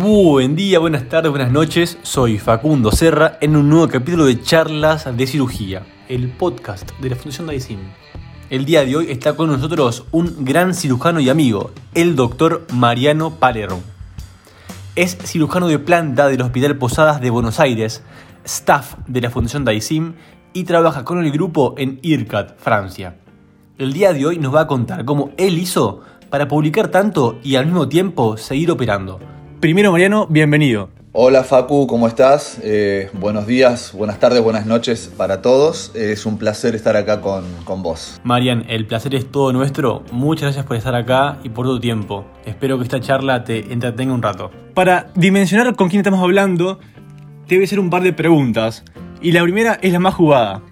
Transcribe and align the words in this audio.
Buen 0.00 0.54
día, 0.54 0.78
buenas 0.78 1.08
tardes, 1.08 1.28
buenas 1.28 1.50
noches. 1.50 1.98
Soy 2.02 2.38
Facundo 2.38 2.92
Serra 2.92 3.36
en 3.40 3.56
un 3.56 3.68
nuevo 3.68 3.88
capítulo 3.88 4.26
de 4.26 4.40
Charlas 4.40 5.08
de 5.16 5.26
Cirugía, 5.26 5.82
el 6.08 6.28
podcast 6.28 6.92
de 7.00 7.10
la 7.10 7.16
Fundación 7.16 7.48
Daisim. 7.48 7.80
El 8.48 8.64
día 8.64 8.84
de 8.84 8.94
hoy 8.94 9.10
está 9.10 9.34
con 9.34 9.50
nosotros 9.50 10.04
un 10.12 10.44
gran 10.44 10.74
cirujano 10.74 11.18
y 11.18 11.28
amigo, 11.30 11.72
el 11.94 12.14
doctor 12.14 12.64
Mariano 12.72 13.34
Palermo. 13.40 13.82
Es 14.94 15.18
cirujano 15.24 15.66
de 15.66 15.80
planta 15.80 16.28
del 16.28 16.42
Hospital 16.42 16.76
Posadas 16.76 17.20
de 17.20 17.30
Buenos 17.30 17.58
Aires, 17.58 18.04
staff 18.44 18.94
de 19.08 19.20
la 19.20 19.30
Fundación 19.30 19.64
Daisim 19.64 20.14
y 20.52 20.62
trabaja 20.62 21.04
con 21.04 21.24
el 21.24 21.32
grupo 21.32 21.74
en 21.76 21.98
IRCAD, 22.02 22.54
Francia. 22.58 23.16
El 23.78 23.92
día 23.92 24.12
de 24.12 24.24
hoy 24.26 24.38
nos 24.38 24.54
va 24.54 24.60
a 24.60 24.66
contar 24.68 25.04
cómo 25.04 25.32
él 25.38 25.58
hizo 25.58 26.02
para 26.30 26.46
publicar 26.46 26.86
tanto 26.86 27.40
y 27.42 27.56
al 27.56 27.66
mismo 27.66 27.88
tiempo 27.88 28.36
seguir 28.36 28.70
operando 28.70 29.18
Primero, 29.60 29.90
Mariano, 29.90 30.28
bienvenido. 30.28 30.88
Hola 31.10 31.42
Facu, 31.42 31.88
¿cómo 31.88 32.06
estás? 32.06 32.60
Eh, 32.62 33.10
buenos 33.12 33.48
días, 33.48 33.92
buenas 33.92 34.20
tardes, 34.20 34.40
buenas 34.40 34.66
noches 34.66 35.10
para 35.16 35.42
todos. 35.42 35.90
Es 35.96 36.26
un 36.26 36.38
placer 36.38 36.76
estar 36.76 36.96
acá 36.96 37.20
con, 37.20 37.42
con, 37.64 37.82
vos. 37.82 38.20
Marian, 38.22 38.64
el 38.68 38.86
placer 38.86 39.16
es 39.16 39.28
todo 39.28 39.52
nuestro. 39.52 40.04
Muchas 40.12 40.42
gracias 40.42 40.64
por 40.64 40.76
estar 40.76 40.94
acá 40.94 41.38
y 41.42 41.48
por 41.48 41.66
tu 41.66 41.80
tiempo. 41.80 42.24
Espero 42.46 42.78
que 42.78 42.84
esta 42.84 43.00
charla 43.00 43.42
te 43.42 43.72
entretenga 43.72 44.14
un 44.14 44.22
rato. 44.22 44.52
Para 44.74 45.10
dimensionar 45.16 45.74
con 45.74 45.88
quién 45.88 46.02
estamos 46.02 46.22
hablando, 46.22 46.78
te 47.48 47.56
voy 47.56 47.64
a 47.64 47.66
hacer 47.66 47.80
un 47.80 47.90
par 47.90 48.02
de 48.04 48.12
preguntas. 48.12 48.84
Y 49.20 49.32
la 49.32 49.42
primera 49.42 49.80
es 49.82 49.92
la 49.92 49.98
más 49.98 50.14
jugada. 50.14 50.62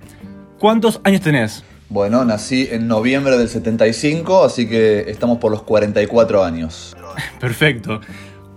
¿Cuántos 0.60 1.00
años 1.02 1.22
tenés? 1.22 1.64
Bueno, 1.88 2.24
nací 2.24 2.68
en 2.70 2.86
noviembre 2.86 3.36
del 3.36 3.48
75, 3.48 4.44
así 4.44 4.68
que 4.68 5.10
estamos 5.10 5.38
por 5.38 5.50
los 5.50 5.62
44 5.62 6.44
años. 6.44 6.96
Perfecto. 7.40 8.00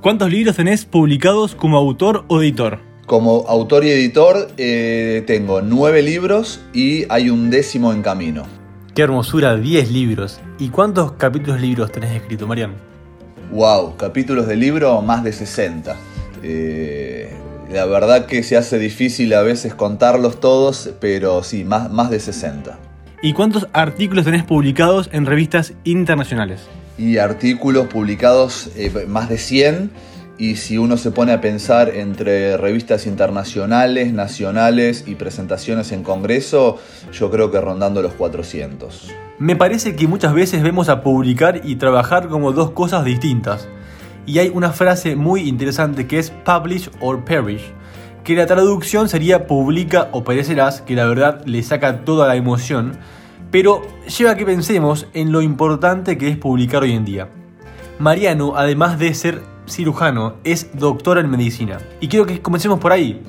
¿Cuántos 0.01 0.31
libros 0.31 0.55
tenés 0.55 0.85
publicados 0.85 1.55
como 1.55 1.75
autor 1.75 2.23
o 2.29 2.41
editor? 2.41 2.79
Como 3.05 3.43
autor 3.49 3.83
y 3.83 3.89
editor 3.89 4.47
eh, 4.55 5.25
tengo 5.27 5.61
nueve 5.61 6.01
libros 6.01 6.61
y 6.73 7.03
hay 7.09 7.29
un 7.29 7.49
décimo 7.49 7.91
en 7.91 8.01
camino. 8.01 8.43
Qué 8.95 9.01
hermosura, 9.01 9.57
10 9.57 9.91
libros. 9.91 10.39
¿Y 10.57 10.69
cuántos 10.69 11.11
capítulos 11.13 11.59
libros 11.59 11.91
tenés 11.91 12.15
escrito, 12.15 12.47
Marian? 12.47 12.75
Wow, 13.51 13.97
capítulos 13.97 14.47
de 14.47 14.55
libro 14.55 15.01
más 15.01 15.21
de 15.21 15.33
60. 15.33 15.97
Eh, 16.43 17.33
la 17.69 17.83
verdad 17.83 18.25
que 18.25 18.41
se 18.43 18.55
hace 18.55 18.79
difícil 18.79 19.33
a 19.33 19.41
veces 19.41 19.75
contarlos 19.75 20.39
todos, 20.39 20.91
pero 21.01 21.43
sí, 21.43 21.65
más, 21.65 21.91
más 21.91 22.09
de 22.09 22.21
60. 22.21 22.79
¿Y 23.21 23.33
cuántos 23.33 23.67
artículos 23.73 24.23
tenés 24.23 24.45
publicados 24.45 25.09
en 25.11 25.25
revistas 25.25 25.73
internacionales? 25.83 26.69
Y 26.99 27.17
artículos 27.17 27.87
publicados 27.87 28.69
eh, 28.75 29.05
más 29.07 29.29
de 29.29 29.37
100 29.37 29.91
y 30.37 30.57
si 30.57 30.77
uno 30.77 30.97
se 30.97 31.11
pone 31.11 31.31
a 31.31 31.41
pensar 31.41 31.89
entre 31.89 32.57
revistas 32.57 33.07
internacionales, 33.07 34.13
nacionales 34.13 35.05
y 35.07 35.15
presentaciones 35.15 35.91
en 35.91 36.03
Congreso, 36.03 36.77
yo 37.11 37.31
creo 37.31 37.51
que 37.51 37.59
rondando 37.59 38.01
los 38.01 38.13
400. 38.13 39.11
Me 39.37 39.55
parece 39.55 39.95
que 39.95 40.07
muchas 40.07 40.33
veces 40.33 40.61
vemos 40.61 40.89
a 40.89 41.01
publicar 41.01 41.61
y 41.63 41.75
trabajar 41.75 42.27
como 42.27 42.51
dos 42.51 42.71
cosas 42.71 43.05
distintas. 43.05 43.67
Y 44.25 44.39
hay 44.39 44.49
una 44.53 44.71
frase 44.71 45.15
muy 45.15 45.47
interesante 45.47 46.05
que 46.05 46.19
es 46.19 46.31
publish 46.31 46.89
or 46.99 47.23
perish, 47.25 47.73
que 48.23 48.35
la 48.35 48.45
traducción 48.45 49.09
sería 49.09 49.47
publica 49.47 50.09
o 50.11 50.23
perecerás, 50.23 50.81
que 50.81 50.95
la 50.95 51.05
verdad 51.05 51.43
le 51.45 51.63
saca 51.63 52.03
toda 52.05 52.27
la 52.27 52.35
emoción 52.35 52.97
pero 53.51 53.81
lleva 54.17 54.31
a 54.31 54.35
que 54.35 54.45
pensemos 54.45 55.07
en 55.13 55.31
lo 55.31 55.41
importante 55.41 56.17
que 56.17 56.29
es 56.29 56.37
publicar 56.37 56.83
hoy 56.83 56.93
en 56.93 57.05
día. 57.05 57.29
Mariano, 57.99 58.53
además 58.55 58.99
de 58.99 59.13
ser 59.13 59.41
cirujano, 59.67 60.35
es 60.43 60.69
doctor 60.73 61.17
en 61.17 61.29
medicina. 61.29 61.79
Y 61.99 62.07
quiero 62.07 62.25
que 62.25 62.41
comencemos 62.41 62.79
por 62.79 62.91
ahí. 62.91 63.21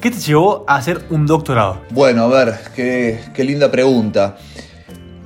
¿Qué 0.00 0.10
te 0.10 0.18
llevó 0.18 0.64
a 0.66 0.76
hacer 0.76 1.04
un 1.10 1.26
doctorado? 1.26 1.82
Bueno, 1.90 2.24
a 2.24 2.28
ver, 2.28 2.54
qué, 2.74 3.44
linda 3.44 3.70
pregunta. 3.70 4.38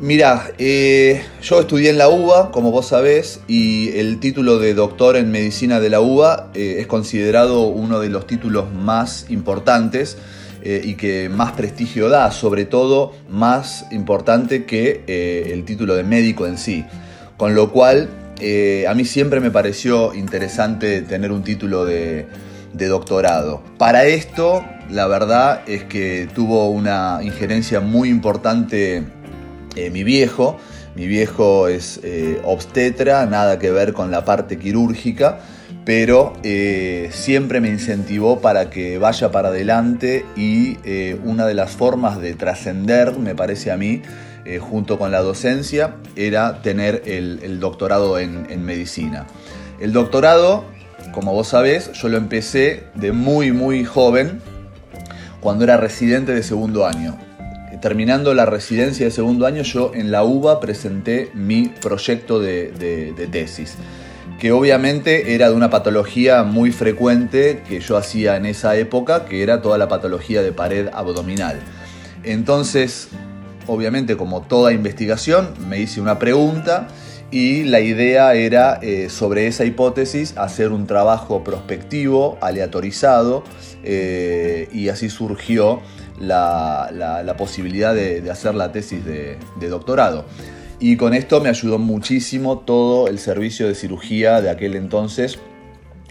Mira, 0.01 0.51
eh, 0.59 1.23
yo 1.43 1.61
estudié 1.61 1.91
en 1.91 1.99
la 1.99 2.09
UBA, 2.09 2.51
como 2.51 2.73
vos 2.73 2.89
sabés, 2.89 3.41
y 3.47 3.97
el 3.97 4.19
título 4.19 4.59
de 4.59 4.75
doctor 4.75 5.17
en 5.17 5.31
medicina 5.31 5.79
de 5.79 5.91
la 5.91 6.01
UBA 6.01 6.51
eh, 6.55 6.77
es 6.81 6.87
considerado 6.89 7.69
uno 7.69 8.01
de 8.01 8.09
los 8.09 8.27
títulos 8.27 8.73
más 8.73 9.27
importantes 9.31 10.19
eh, 10.67 10.81
y 10.83 10.95
que 10.95 11.29
más 11.29 11.53
prestigio 11.53 12.09
da, 12.09 12.31
sobre 12.31 12.65
todo 12.65 13.13
más 13.29 13.85
importante 13.91 14.65
que 14.65 15.05
eh, 15.07 15.51
el 15.53 15.67
título 15.67 15.95
de 15.95 16.05
médico 16.05 16.47
en 16.47 16.57
sí. 16.57 16.87
Con 17.37 17.55
lo 17.55 17.71
cual, 17.71 18.09
eh, 18.41 18.87
a 18.89 18.95
mí 18.95 19.05
siempre 19.05 19.41
me 19.41 19.51
pareció 19.51 20.15
interesante 20.15 21.03
tener 21.03 21.33
un 21.33 21.43
título 21.43 21.85
de, 21.85 22.29
de 22.73 22.87
doctorado. 22.87 23.63
Para 23.77 24.07
esto, 24.07 24.65
la 24.89 25.07
verdad 25.07 25.61
es 25.67 25.85
que 25.85 26.31
tuvo 26.35 26.71
una 26.71 27.19
injerencia 27.23 27.81
muy 27.81 28.09
importante 28.09 29.03
mi 29.77 30.03
viejo. 30.03 30.57
Mi 30.95 31.07
viejo 31.07 31.69
es 31.69 32.01
obstetra, 32.45 33.27
nada 33.27 33.59
que 33.59 33.71
ver 33.71 33.93
con 33.93 34.11
la 34.11 34.25
parte 34.25 34.57
quirúrgica 34.57 35.41
pero 35.85 36.33
eh, 36.43 37.11
siempre 37.13 37.61
me 37.61 37.69
incentivó 37.69 38.41
para 38.41 38.71
que 38.71 38.99
vaya 38.99 39.31
para 39.31 39.49
adelante 39.49 40.25
y 40.35 40.79
eh, 40.85 41.19
una 41.25 41.47
de 41.47 41.55
las 41.55 41.73
formas 41.73 42.21
de 42.21 42.35
trascender, 42.35 43.19
me 43.19 43.35
parece 43.35 43.71
a 43.71 43.77
mí, 43.77 44.01
eh, 44.47 44.59
junto 44.59 44.99
con 44.99 45.13
la 45.13 45.21
docencia, 45.21 45.97
era 46.17 46.63
tener 46.63 47.03
el, 47.07 47.61
doctorado 47.61 48.19
en, 48.19 48.65
medicina. 48.65 49.27
El 49.79 49.93
doctorado, 49.93 50.65
como 51.13 51.33
vos 51.33 51.49
sabés, 51.49 51.93
yo 51.93 52.09
lo 52.09 52.17
empecé 52.17 52.85
de 52.95 53.13
muy, 53.13 53.53
muy 53.53 53.85
joven, 53.85 54.41
cuando 55.41 55.65
era 55.65 55.77
residente 55.77 56.33
de 56.33 56.43
segundo 56.43 56.87
año. 56.87 57.19
Terminando 57.83 58.33
la 58.33 58.47
residencia 58.47 59.05
de 59.05 59.11
segundo 59.11 59.45
año, 59.45 59.63
yo 59.63 59.93
en 59.95 60.11
la 60.11 60.25
UBA 60.25 60.59
presenté 60.59 61.31
mi 61.35 61.69
proyecto 61.69 62.41
de 62.41 63.29
tesis 63.31 63.77
que 64.45 64.53
obviamente 64.53 65.35
era 65.35 65.49
de 65.49 65.55
una 65.55 65.71
patología 65.71 66.43
muy 66.43 66.71
frecuente 66.71 67.63
que 67.67 67.81
yo 67.81 67.97
hacía 67.97 68.37
en 68.37 68.45
esa 68.45 68.77
época, 68.77 69.25
que 69.25 69.43
era 69.43 69.63
toda 69.63 69.79
la 69.79 69.89
patología 69.89 70.43
de 70.43 70.53
pared 70.53 70.89
abdominal. 70.93 71.63
Entonces, 72.25 73.09
obviamente 73.67 74.19
como 74.19 74.43
toda 74.43 74.75
investigación, 74.75 75.55
me 75.67 75.81
hice 75.81 76.03
una 76.03 76.19
pregunta 76.19 76.89
y 77.31 77.65
la 77.65 77.81
idea 77.81 78.35
era 78.35 78.81
eh, 78.83 79.09
sobre 79.09 79.47
esa 79.47 79.65
hipótesis 79.65 80.37
hacer 80.37 80.73
un 80.73 80.87
trabajo 80.87 81.43
prospectivo, 81.43 82.37
aleatorizado, 82.43 83.45
eh, 83.83 84.69
y 84.75 84.91
así 84.91 85.09
surgió 85.09 85.81
la, 86.21 87.35
posibilidad 87.39 87.95
de, 87.95 88.31
hacer 88.31 88.55
la 88.55 88.73
tesis 88.73 89.07
de 89.07 89.39
doctorado. 89.71 90.27
Y 90.81 90.97
con 90.97 91.15
esto 91.15 91.41
me 91.41 91.49
ayudó 91.49 91.79
muchísimo 91.79 92.59
todo 92.59 93.09
el 93.09 93.19
servicio 93.19 93.67
de 93.69 93.75
cirugía 93.75 94.41
de 94.41 94.51
aquel 94.51 94.75
entonces 94.75 95.39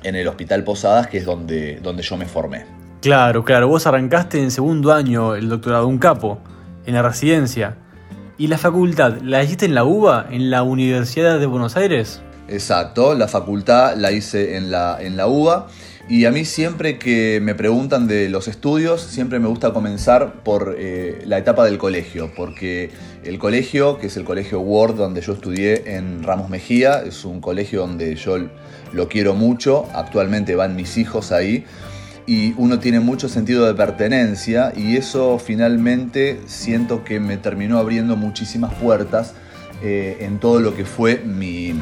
en 0.03 0.15
el 0.15 0.27
Hospital 0.27 0.63
Posadas, 0.63 1.07
que 1.07 1.17
es 1.17 1.25
donde, 1.25 1.79
donde 1.81 2.03
yo 2.03 2.17
me 2.17 2.25
formé. 2.25 2.65
Claro, 3.01 3.43
claro, 3.43 3.67
vos 3.67 3.85
arrancaste 3.85 4.41
en 4.41 4.51
segundo 4.51 4.93
año 4.93 5.35
el 5.35 5.49
doctorado, 5.49 5.87
un 5.87 5.97
capo, 5.97 6.39
en 6.85 6.93
la 6.93 7.01
residencia. 7.01 7.77
¿Y 8.37 8.47
la 8.47 8.57
facultad, 8.57 9.17
la 9.21 9.43
hiciste 9.43 9.65
en 9.65 9.75
la 9.75 9.83
UBA, 9.83 10.27
en 10.31 10.49
la 10.49 10.63
Universidad 10.63 11.39
de 11.39 11.45
Buenos 11.45 11.75
Aires? 11.75 12.21
Exacto, 12.47 13.13
la 13.15 13.27
facultad 13.27 13.95
la 13.95 14.11
hice 14.11 14.57
en 14.57 14.71
la, 14.71 14.97
en 14.99 15.17
la 15.17 15.27
UBA 15.27 15.67
y 16.09 16.25
a 16.25 16.31
mí 16.31 16.43
siempre 16.43 16.99
que 16.99 17.39
me 17.41 17.55
preguntan 17.55 18.07
de 18.07 18.27
los 18.27 18.49
estudios, 18.49 19.01
siempre 19.01 19.39
me 19.39 19.47
gusta 19.47 19.71
comenzar 19.71 20.43
por 20.43 20.75
eh, 20.77 21.21
la 21.25 21.37
etapa 21.37 21.63
del 21.63 21.77
colegio, 21.77 22.31
porque 22.35 22.91
el 23.25 23.39
colegio, 23.39 23.97
que 23.97 24.07
es 24.07 24.17
el 24.17 24.23
colegio 24.23 24.59
Ward 24.59 24.95
donde 24.95 25.21
yo 25.21 25.33
estudié 25.33 25.95
en 25.95 26.23
Ramos 26.23 26.49
Mejía, 26.49 27.03
es 27.05 27.25
un 27.25 27.41
colegio 27.41 27.81
donde 27.81 28.15
yo 28.15 28.37
lo 28.91 29.07
quiero 29.07 29.33
mucho, 29.33 29.87
actualmente 29.93 30.55
van 30.55 30.75
mis 30.75 30.97
hijos 30.97 31.31
ahí, 31.31 31.65
y 32.25 32.53
uno 32.57 32.79
tiene 32.79 32.99
mucho 32.99 33.27
sentido 33.27 33.65
de 33.65 33.73
pertenencia 33.73 34.71
y 34.75 34.95
eso 34.95 35.39
finalmente 35.39 36.39
siento 36.45 37.03
que 37.03 37.19
me 37.19 37.37
terminó 37.37 37.79
abriendo 37.79 38.15
muchísimas 38.15 38.73
puertas 38.75 39.33
eh, 39.81 40.17
en 40.21 40.39
todo 40.39 40.59
lo 40.59 40.75
que 40.75 40.85
fue 40.85 41.17
mi, 41.17 41.73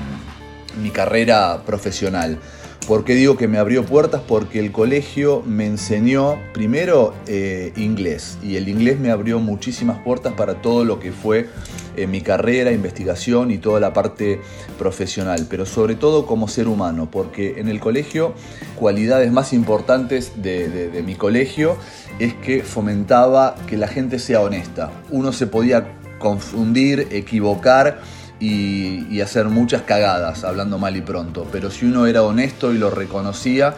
mi 0.81 0.89
carrera 0.89 1.61
profesional. 1.65 2.39
¿Por 2.87 3.05
qué 3.05 3.13
digo 3.13 3.37
que 3.37 3.47
me 3.47 3.59
abrió 3.59 3.85
puertas? 3.85 4.21
Porque 4.27 4.59
el 4.59 4.71
colegio 4.71 5.43
me 5.45 5.67
enseñó 5.67 6.39
primero 6.51 7.13
eh, 7.27 7.71
inglés 7.75 8.39
y 8.43 8.55
el 8.55 8.67
inglés 8.67 8.99
me 8.99 9.11
abrió 9.11 9.39
muchísimas 9.39 9.99
puertas 9.99 10.33
para 10.33 10.61
todo 10.61 10.83
lo 10.83 10.99
que 10.99 11.11
fue 11.11 11.47
eh, 11.95 12.07
mi 12.07 12.21
carrera, 12.21 12.71
investigación 12.71 13.51
y 13.51 13.59
toda 13.59 13.79
la 13.79 13.93
parte 13.93 14.41
profesional, 14.79 15.45
pero 15.47 15.65
sobre 15.65 15.95
todo 15.95 16.25
como 16.25 16.47
ser 16.47 16.67
humano, 16.67 17.07
porque 17.11 17.59
en 17.59 17.69
el 17.69 17.79
colegio 17.79 18.33
cualidades 18.75 19.31
más 19.31 19.53
importantes 19.53 20.41
de 20.41 21.03
mi 21.05 21.15
colegio 21.15 21.77
es 22.17 22.33
que 22.33 22.63
fomentaba 22.63 23.55
que 23.67 23.77
la 23.77 23.87
gente 23.87 24.17
sea 24.17 24.41
honesta. 24.41 24.91
Uno 25.11 25.31
se 25.33 25.45
podía 25.45 25.97
confundir, 26.17 27.07
equivocar 27.11 28.01
y, 28.41 29.21
hacer 29.21 29.45
muchas 29.45 29.83
cagadas, 29.83 30.43
hablando 30.43 30.79
mal 30.79 30.97
y 30.97 31.01
pronto. 31.01 31.47
Pero 31.51 31.69
si 31.69 31.85
uno 31.85 32.07
era 32.07 32.23
honesto 32.23 32.73
y 32.73 32.77
lo 32.77 32.89
reconocía, 32.89 33.75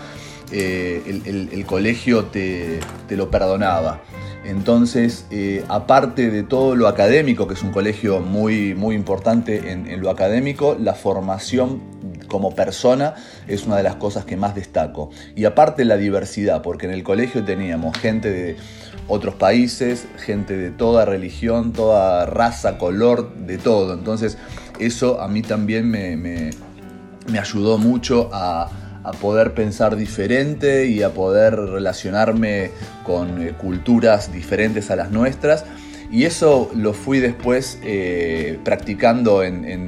eh, 0.52 1.22
el, 1.52 1.66
colegio 1.66 2.26
te, 2.26 2.80
lo 3.10 3.30
perdonaba. 3.30 4.02
Entonces, 4.46 5.26
eh, 5.32 5.64
aparte 5.68 6.30
de 6.30 6.44
todo 6.44 6.76
lo 6.76 6.88
académico, 6.88 7.48
que 7.48 7.54
es 7.54 7.64
un 7.64 7.72
colegio 7.72 8.20
muy, 8.20 8.74
muy 8.74 8.96
importante 8.96 9.72
en, 9.72 10.02
lo 10.02 10.10
académico, 10.10 10.78
la 10.80 10.94
formación 10.94 11.82
como 12.28 12.56
persona 12.56 13.16
es 13.48 13.66
una 13.66 13.78
de 13.78 13.84
las 13.84 13.96
cosas 13.96 14.26
que 14.26 14.38
más 14.38 14.56
destaco. 14.56 15.12
Y 15.36 15.46
aparte 15.46 15.86
la 15.86 15.98
diversidad, 15.98 16.62
porque 16.62 16.86
en 16.86 16.94
el 16.94 17.04
colegio 17.04 17.44
teníamos 17.44 17.98
gente 17.98 18.30
de 18.32 18.56
otros 19.08 19.36
países, 19.36 20.06
gente 20.18 20.56
de 20.56 20.72
toda 20.72 21.06
religión, 21.06 21.74
toda 21.74 22.26
raza, 22.26 22.78
color, 22.78 23.34
de 23.36 23.58
todo. 23.58 23.94
Entonces, 23.94 24.38
eso 24.80 25.22
a 25.22 25.28
mí 25.28 25.42
también 25.42 25.90
me 25.90 27.40
ayudó 27.40 27.78
mucho 27.78 28.30
a 28.34 28.70
a 29.04 29.12
poder 29.12 29.54
pensar 29.54 29.96
diferente 29.96 30.88
y 30.88 31.04
a 31.04 31.14
poder 31.14 31.56
relacionarme 31.56 32.72
con 33.06 33.42
eh, 33.42 33.54
culturas 33.54 34.32
diferentes 34.32 34.92
a 34.92 34.96
las 34.96 35.12
nuestras. 35.12 35.66
Y 36.14 36.26
eso 36.26 36.70
lo 36.76 36.94
fui 36.94 37.18
después 37.18 37.80
eh, 37.82 38.60
practicando 38.64 39.42
en, 39.42 39.82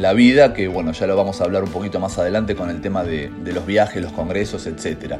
la 0.00 0.12
vida, 0.12 0.52
que 0.52 0.68
bueno, 0.68 0.92
ya 0.92 1.06
lo 1.06 1.16
vamos 1.16 1.40
a 1.40 1.44
hablar 1.44 1.64
un 1.64 1.70
poquito 1.70 1.98
más 1.98 2.16
adelante 2.18 2.54
con 2.54 2.70
el 2.70 2.80
tema 2.80 3.02
de, 3.02 3.30
los 3.46 3.66
viajes, 3.66 4.00
los 4.00 4.12
congresos, 4.12 4.68
etc. 4.68 5.14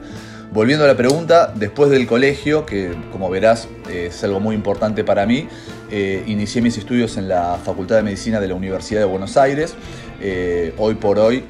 Volviendo 0.52 0.84
a 0.84 0.88
la 0.88 0.96
pregunta, 0.96 1.52
después 1.56 1.90
del 1.90 2.06
colegio, 2.06 2.66
que 2.66 2.94
como 3.10 3.30
verás 3.30 3.66
es 3.90 4.22
algo 4.22 4.38
muy 4.38 4.54
importante 4.54 5.02
para 5.02 5.26
mí, 5.26 5.48
eh, 5.90 6.22
inicié 6.26 6.62
mis 6.62 6.78
estudios 6.78 7.16
en 7.16 7.28
la 7.28 7.58
Facultad 7.64 7.96
de 7.96 8.02
Medicina 8.04 8.38
de 8.38 8.46
la 8.46 8.54
Universidad 8.54 9.00
de 9.00 9.06
Buenos 9.06 9.36
Aires. 9.36 9.74
hoy 10.78 10.94
por 10.94 11.18
hoy 11.18 11.42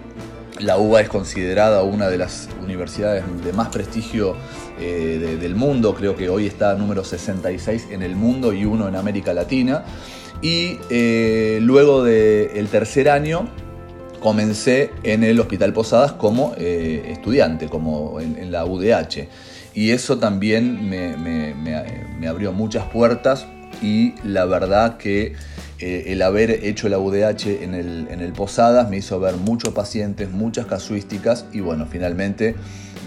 la 0.61 0.79
UBA 0.79 1.03
es 1.03 1.09
considerada 1.09 1.83
una 1.83 2.09
de 2.09 2.17
las 2.17 2.49
universidades 2.63 3.25
de 3.45 3.53
más 3.53 3.69
prestigio 3.69 4.37
eh, 4.79 5.39
del 5.41 5.55
mundo, 5.55 5.95
creo 5.95 6.17
que 6.17 6.29
hoy 6.29 6.47
está 6.47 6.75
número 6.75 7.05
66 7.05 7.89
en 7.91 8.03
el 8.03 8.17
mundo 8.17 8.53
y 8.53 8.65
uno 8.65 8.89
en 8.89 8.97
América 8.97 9.33
Latina. 9.33 9.85
Y 10.43 10.79
eh, 10.91 11.59
luego 11.63 12.03
del 12.03 12.67
tercer 12.69 13.09
año 13.09 13.49
comencé 14.21 14.91
en 15.03 15.23
el 15.23 15.39
Hospital 15.39 15.73
Posadas 15.73 16.13
como 16.13 16.55
eh, 16.59 17.07
estudiante, 17.09 17.69
como 17.69 18.21
en, 18.21 18.51
la 18.51 18.65
UDH. 18.65 19.29
Y 19.75 19.91
eso 19.91 20.19
también 20.19 20.89
me 20.89 22.29
abrió 22.29 22.53
muchas 22.53 22.85
puertas 22.87 23.47
y 23.83 24.15
la 24.25 24.45
verdad 24.45 24.97
que 24.97 25.35
el 25.81 26.23
haber 26.23 26.51
hecho 26.51 26.89
la 26.89 26.99
UDH 26.99 27.63
en 27.63 27.75
el, 27.75 28.33
Posadas 28.33 28.89
me 28.89 28.97
hizo 28.97 29.21
ver 29.21 29.37
muchos 29.37 29.73
pacientes, 29.75 30.31
muchas 30.31 30.67
casuísticas 30.67 31.47
y 31.53 31.61
bueno, 31.61 31.87
finalmente 31.91 32.55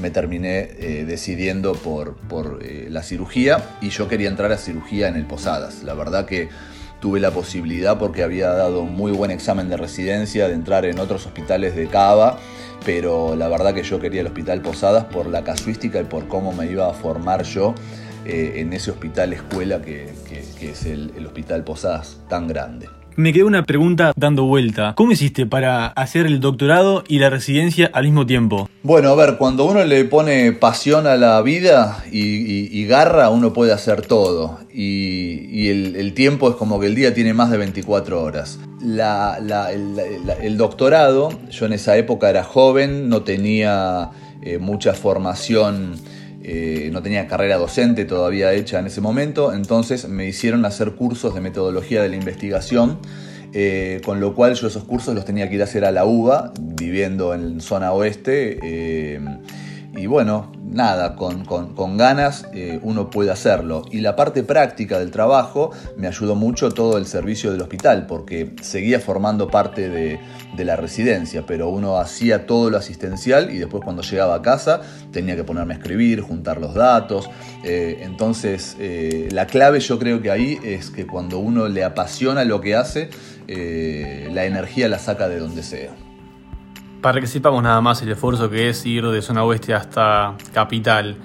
me 0.02 0.12
terminé 0.12 0.70
eh, 0.80 1.06
decidiendo 1.06 1.74
por, 1.74 2.18
eh, 2.62 2.88
la 2.90 3.04
cirugía 3.04 3.78
y 3.82 3.90
yo 3.90 4.08
quería 4.08 4.30
entrar 4.30 4.52
a 4.52 4.58
cirugía 4.58 5.08
en 5.08 5.16
el 5.16 5.26
Posadas. 5.26 5.84
La 5.84 5.94
verdad 5.94 6.26
que 6.26 6.50
tuve 7.00 7.20
la 7.20 7.32
posibilidad 7.32 7.98
porque 7.98 8.24
había 8.24 8.50
dado 8.50 8.84
muy 8.84 9.12
buen 9.12 9.32
examen 9.32 9.70
de 9.70 9.78
residencia 9.78 10.48
de 10.48 10.54
entrar 10.54 10.86
en 10.86 11.00
otros 11.00 11.26
hospitales 11.26 11.76
de 11.76 11.88
Cava, 11.88 12.40
pero 12.86 13.36
la 13.36 13.48
verdad 13.48 13.74
que 13.74 13.84
yo 13.84 14.00
quería 14.00 14.22
el 14.22 14.28
Hospital 14.28 14.62
Posadas 14.62 15.06
por 15.06 15.28
la 15.28 15.44
casuística 15.44 16.00
y 16.00 16.06
por 16.06 16.28
cómo 16.28 16.54
me 16.54 16.66
iba 16.66 16.90
a 16.90 16.94
formar 16.94 17.44
yo 17.44 17.76
eh, 18.26 18.60
en 18.60 18.74
ese 18.74 18.92
hospital 18.92 19.34
escuela 19.34 19.82
que, 19.82 20.10
es 20.62 20.86
el, 20.86 21.26
Hospital 21.26 21.64
Posadas 21.64 22.18
tan 22.28 22.48
grande. 22.48 22.90
Me 23.20 23.34
quedó 23.34 23.48
una 23.48 23.64
pregunta 23.64 24.14
dando 24.16 24.44
vuelta. 24.44 24.94
¿Cómo 24.96 25.12
hiciste 25.12 25.48
para 25.48 25.88
hacer 25.88 26.28
el 26.28 26.40
doctorado 26.40 27.04
y 27.08 27.18
la 27.18 27.32
residencia 27.32 27.90
al 27.92 28.04
mismo 28.04 28.28
tiempo? 28.28 28.70
Bueno, 28.84 29.10
a 29.10 29.16
ver, 29.16 29.38
cuando 29.38 29.66
uno 29.66 29.84
le 29.84 30.06
pone 30.06 30.52
pasión 30.52 31.08
a 31.08 31.18
la 31.18 31.42
vida 31.42 32.04
y, 32.12 32.86
garra, 32.86 33.32
uno 33.32 33.54
puede 33.54 33.74
hacer 33.74 34.04
todo. 34.04 34.60
Y, 34.72 35.68
el, 35.68 36.14
tiempo 36.14 36.52
es 36.52 36.58
como 36.58 36.80
que 36.80 36.86
el 36.86 36.94
día 36.94 37.16
tiene 37.16 37.34
más 37.34 37.50
de 37.50 37.58
24 37.58 38.22
horas. 38.22 38.60
el, 38.84 40.58
doctorado, 40.58 41.32
yo 41.50 41.66
en 41.66 41.74
esa 41.74 41.98
época 41.98 42.30
era 42.30 42.44
joven, 42.44 43.10
no 43.10 43.24
tenía 43.24 44.12
eh, 44.44 44.60
mucha 44.60 44.94
formación 44.94 45.96
eh, 46.50 46.90
no 46.94 47.02
tenía 47.04 47.28
carrera 47.28 47.58
docente 47.58 48.06
todavía 48.06 48.54
hecha 48.54 48.80
en 48.80 48.88
ese 48.88 49.02
momento, 49.02 49.54
entonces 49.54 50.08
me 50.08 50.26
hicieron 50.26 50.64
hacer 50.64 50.94
cursos 50.94 51.36
de 51.36 51.42
metodología 51.42 52.02
de 52.02 52.08
la 52.08 52.16
investigación, 52.16 53.00
eh, 53.52 54.00
con 54.06 54.22
lo 54.22 54.34
cual 54.34 54.54
yo 54.54 54.68
esos 54.68 54.86
cursos 54.86 55.14
los 55.14 55.26
tenía 55.26 55.50
que 55.50 55.56
ir 55.56 55.62
a 55.62 55.66
hacer 55.66 55.84
a 55.84 55.92
la 55.92 56.06
UBA, 56.06 56.54
viviendo 56.58 57.34
en 57.34 57.60
zona 57.60 57.92
oeste. 57.92 58.60
Eh, 58.64 59.20
y 59.98 60.06
bueno, 60.06 60.54
nada, 60.68 61.16
con, 61.16 61.98
ganas 61.98 62.46
eh, 62.54 62.80
uno 62.84 63.10
puede 63.10 63.32
hacerlo. 63.32 63.86
Y 63.92 64.02
la 64.02 64.16
parte 64.16 64.44
práctica 64.44 65.00
del 65.00 65.12
trabajo 65.12 65.72
me 65.96 66.08
ayudó 66.08 66.36
mucho 66.36 66.72
todo 66.72 66.98
el 66.98 67.06
servicio 67.06 67.52
del 67.52 67.62
hospital, 67.62 68.06
porque 68.08 68.54
seguía 68.62 69.00
formando 69.00 69.50
parte 69.50 69.90
de, 69.90 70.20
la 70.58 70.76
residencia, 70.76 71.46
pero 71.46 71.70
uno 71.70 71.98
hacía 71.98 72.48
todo 72.48 72.72
lo 72.72 72.78
asistencial 72.78 73.52
y 73.52 73.60
después 73.60 73.84
cuando 73.84 74.02
llegaba 74.02 74.36
a 74.36 74.42
casa 74.42 74.82
tenía 75.12 75.36
que 75.36 75.44
ponerme 75.44 75.76
a 75.76 75.78
escribir, 75.78 76.22
juntar 76.22 76.60
los 76.60 76.74
datos. 76.74 77.30
Eh, 77.64 78.00
entonces, 78.02 78.76
eh, 78.80 79.30
la 79.32 79.46
clave 79.46 79.80
yo 79.80 80.00
creo 80.00 80.22
que 80.22 80.32
ahí 80.32 80.58
es 80.64 80.90
que 80.90 81.06
cuando 81.06 81.38
uno 81.38 81.68
le 81.68 81.84
apasiona 81.84 82.44
lo 82.44 82.60
que 82.60 82.76
hace, 82.76 83.10
la 83.48 84.44
energía 84.44 84.90
la 84.90 85.00
saca 85.00 85.30
de 85.30 85.40
donde 85.40 85.64
sea. 85.64 86.07
Para 87.08 87.22
que 87.22 87.28
sepamos 87.28 87.64
nada 87.64 87.80
más 87.80 88.02
el 88.02 88.12
esfuerzo 88.12 88.50
que 88.50 88.68
es 88.68 88.86
ir 88.86 89.08
de 89.08 89.22
zona 89.22 89.46
oeste 89.46 89.74
hasta 89.74 90.36
capital, 90.52 91.16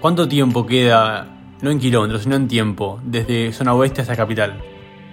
¿cuánto 0.00 0.26
tiempo 0.26 0.64
queda, 0.64 1.26
no 1.60 1.70
en 1.70 1.78
kilómetros, 1.78 2.22
sino 2.22 2.36
en 2.36 2.48
tiempo, 2.48 3.00
desde 3.04 3.52
zona 3.52 3.74
oeste 3.74 4.00
hasta 4.00 4.16
capital? 4.16 4.54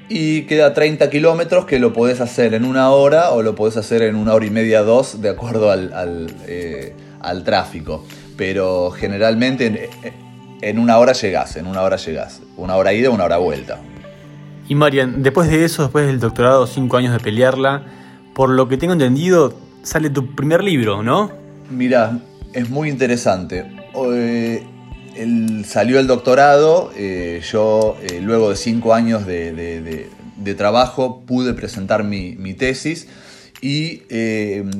Y 0.07 0.43
queda 0.43 0.73
30 0.73 1.09
kilómetros 1.09 1.65
que 1.65 1.77
lo 1.77 1.91
podés 1.91 2.21
hacer 2.21 2.53
en 2.53 2.63
una 2.63 2.91
hora 2.91 3.31
o 3.31 3.41
lo 3.41 3.53
podés 3.53 3.75
hacer 3.75 4.01
en 4.01 4.15
una 4.15 4.33
hora 4.33 4.45
y 4.45 4.49
media, 4.49 4.81
dos, 4.83 5.21
de 5.21 5.27
acuerdo 5.27 5.69
al, 5.69 6.33
eh, 6.47 6.95
tráfico. 7.43 8.05
Pero 8.37 8.91
generalmente 8.91 9.89
en, 10.61 10.79
una 10.79 10.99
hora 10.99 11.11
llegás, 11.11 11.57
en 11.57 11.67
una 11.67 11.81
hora 11.81 11.97
llegás. 11.97 12.41
Una 12.55 12.77
hora 12.77 12.93
ida, 12.93 13.09
una 13.09 13.25
hora 13.25 13.39
vuelta. 13.39 13.81
Y 14.69 14.75
Marian, 14.75 15.21
después 15.21 15.49
de 15.49 15.65
eso, 15.65 15.81
después 15.81 16.07
del 16.07 16.21
doctorado, 16.21 16.65
cinco 16.65 16.95
años 16.95 17.11
de 17.11 17.19
pelearla, 17.19 17.83
por 18.33 18.47
lo 18.47 18.69
que 18.69 18.77
tengo 18.77 18.93
entendido, 18.93 19.53
sale 19.83 20.09
tu 20.09 20.33
primer 20.33 20.63
libro, 20.63 21.03
¿no? 21.03 21.31
Mira, 21.69 22.19
es 22.53 22.69
muy 22.69 22.89
interesante. 22.89 23.65
Eh, 24.15 24.63
salió 25.65 25.99
el 25.99 26.07
doctorado, 26.07 26.91
eh, 26.95 27.41
yo 27.51 27.97
eh, 28.01 28.19
luego 28.21 28.49
de 28.49 28.55
cinco 28.55 28.93
años 28.93 29.25
de, 29.27 30.09
trabajo 30.57 31.23
pude 31.25 31.53
presentar 31.53 32.03
mi, 32.03 32.53
tesis 32.53 33.07
y 33.61 34.01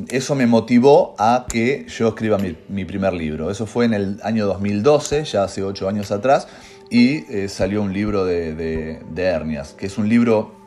eso 0.10 0.36
me 0.36 0.46
motivó 0.46 1.16
a 1.18 1.46
que 1.48 1.86
yo 1.88 2.10
escriba 2.10 2.38
mi, 2.68 2.86
primer 2.86 3.14
libro. 3.14 3.50
Eso 3.50 3.66
fue 3.66 3.86
en 3.86 3.94
el 3.94 4.20
año 4.24 4.46
2012, 4.46 5.24
ya 5.24 5.44
hace 5.44 5.64
ocho 5.64 5.88
años 5.88 6.12
atrás, 6.12 6.48
y 6.90 7.22
salió 7.48 7.82
un 7.82 7.94
libro 7.94 8.26
de 8.26 9.00
hernias, 9.16 9.74
que 9.74 9.86
es 9.86 9.98
un 9.98 10.10
libro 10.10 10.64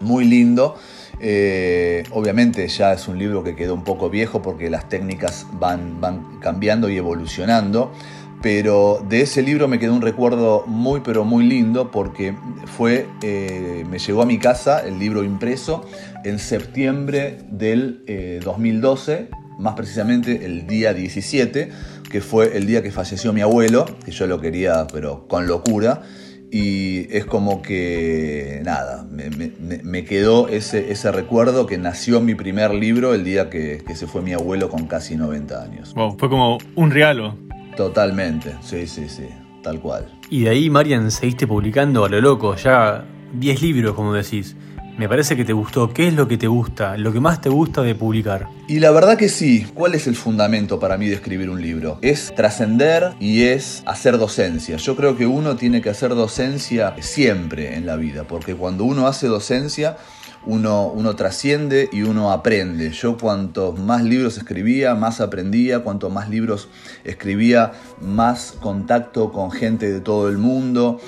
muy 0.00 0.24
lindo 0.24 0.76
eh, 1.20 2.04
obviamente 2.10 2.66
ya 2.68 2.92
es 2.92 3.08
un 3.08 3.18
libro 3.18 3.42
que 3.42 3.56
quedó 3.56 3.74
un 3.74 3.84
poco 3.84 4.08
viejo 4.08 4.40
porque 4.42 4.70
las 4.70 4.88
técnicas 4.88 5.46
van, 5.52 5.98
cambiando 6.40 6.88
y 6.88 6.96
evolucionando, 6.96 7.92
pero 8.40 9.04
de 9.08 9.22
ese 9.22 9.42
libro 9.42 9.66
me 9.66 9.80
quedó 9.80 9.94
un 9.94 10.02
recuerdo 10.02 10.64
muy 10.66 11.00
pero 11.00 11.24
muy 11.24 11.44
lindo 11.44 11.90
porque 11.90 12.36
fue, 12.66 13.08
eh, 13.22 13.84
me 13.90 13.98
llegó 13.98 14.22
a 14.22 14.26
mi 14.26 14.38
casa 14.38 14.80
el 14.86 14.98
libro 14.98 15.24
impreso 15.24 15.84
en 16.24 16.38
septiembre 16.38 17.38
del 17.50 18.40
2012, 18.44 19.12
eh, 19.14 19.30
más 19.58 19.74
precisamente 19.74 20.44
el 20.44 20.68
día 20.68 20.94
17, 20.94 21.70
que 22.10 22.20
fue 22.20 22.56
el 22.56 22.66
día 22.66 22.80
que 22.80 22.92
falleció 22.92 23.32
mi 23.32 23.40
abuelo, 23.40 23.86
que 24.04 24.12
yo 24.12 24.28
lo 24.28 24.40
quería 24.40 24.86
pero 24.92 25.26
con 25.26 25.48
locura 25.48 26.02
y 26.50 27.06
es 27.14 27.26
como 27.26 27.60
que, 27.60 28.60
nada, 28.64 29.06
me, 29.10 30.04
quedó 30.04 30.48
ese, 30.48 30.90
ese, 30.90 31.12
recuerdo 31.12 31.66
que 31.66 31.76
nació 31.76 32.20
mi 32.20 32.34
primer 32.34 32.72
libro 32.72 33.14
el 33.14 33.24
día 33.24 33.50
que, 33.50 33.82
se 33.94 34.06
fue 34.06 34.22
mi 34.22 34.32
abuelo 34.32 34.70
con 34.70 34.86
casi 34.86 35.16
90 35.16 35.62
años. 35.62 35.94
Wow, 35.94 36.16
fue 36.18 36.30
como 36.30 36.58
un 36.74 36.90
regalo. 36.90 37.36
Totalmente, 37.76 38.54
sí, 38.62 38.86
sí, 38.86 39.08
sí, 39.08 39.26
tal 39.62 39.80
cual. 39.80 40.06
Y 40.30 40.42
de 40.44 40.50
ahí, 40.50 40.70
Marian, 40.70 41.10
seguiste 41.10 41.46
publicando 41.46 42.04
a 42.04 42.08
lo 42.08 42.20
loco, 42.20 42.56
ya 42.56 43.04
10 43.34 43.62
libros, 43.62 43.94
como 43.94 44.14
decís. 44.14 44.56
Me 44.98 45.08
parece 45.08 45.36
que 45.36 45.44
te 45.44 45.52
gustó. 45.52 45.92
¿Qué 45.92 46.08
es 46.08 46.14
lo 46.14 46.26
que 46.26 46.36
te 46.36 46.48
gusta? 46.48 46.96
Lo 46.96 47.12
que 47.12 47.20
más 47.20 47.40
te 47.40 47.48
gusta 47.48 47.82
de 47.82 47.94
publicar. 47.94 48.48
Y 48.66 48.80
la 48.80 48.90
verdad 48.90 49.16
que 49.16 49.28
sí. 49.28 49.64
¿Cuál 49.72 49.94
es 49.94 50.08
el 50.08 50.16
fundamento 50.16 50.80
para 50.80 50.98
mí 50.98 51.06
de 51.06 51.14
escribir 51.14 51.50
un 51.50 51.62
libro? 51.62 52.00
Es 52.02 52.34
trascender 52.34 53.12
y 53.20 53.44
es 53.44 53.84
hacer 53.86 54.18
docencia. 54.18 54.76
Yo 54.76 54.96
creo 54.96 55.16
que 55.16 55.24
uno 55.24 55.54
tiene 55.54 55.82
que 55.82 55.90
hacer 55.90 56.16
docencia 56.16 56.96
siempre 56.98 57.76
en 57.76 57.86
la 57.86 57.94
vida, 57.94 58.24
porque 58.24 58.56
cuando 58.56 58.82
uno 58.82 59.06
hace 59.06 59.28
docencia, 59.28 59.98
uno, 60.46 60.86
uno 60.86 61.14
trasciende 61.14 61.88
y 61.92 62.02
uno 62.02 62.32
aprende. 62.32 62.90
Yo 62.90 63.16
cuantos 63.18 63.78
más 63.78 64.02
libros 64.02 64.36
escribía, 64.36 64.94
más 64.94 65.20
aprendía, 65.20 65.80
cuanto 65.80 66.10
más 66.10 66.28
libros 66.28 66.68
escribía, 67.04 67.72
más 68.00 68.56
contacto 68.60 69.30
con 69.30 69.50
gente 69.50 69.92
de 69.92 70.00
todo 70.00 70.28
el 70.28 70.38
mundo. 70.38 71.00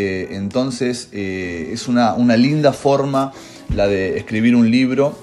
Eh, 0.00 0.36
entonces 0.36 1.08
eh, 1.10 1.70
es 1.72 1.88
una, 1.88 2.14
linda 2.36 2.72
forma 2.72 3.32
la 3.74 3.88
de 3.88 4.16
escribir 4.16 4.54
un 4.54 4.70
libro, 4.70 5.18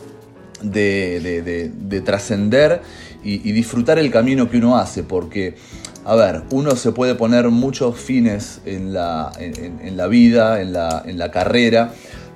de, 0.61 2.01
trascender 2.03 2.81
y, 3.23 3.37
disfrutar 3.53 3.99
el 3.99 4.11
camino 4.11 4.49
que 4.49 4.57
uno 4.57 4.75
hace, 4.75 5.03
porque, 5.03 5.55
a 6.03 6.15
ver, 6.15 6.43
uno 6.51 6.75
se 6.75 6.91
puede 6.91 7.15
poner 7.15 7.47
muchos 7.51 7.97
fines 7.97 8.59
en 8.65 8.91
la, 8.91 9.31
en, 9.39 9.95
la 9.95 10.07
vida, 10.07 10.61
en 10.61 10.73
la, 10.73 11.03
en 11.05 11.17
la 11.19 11.31
carrera, 11.31 11.93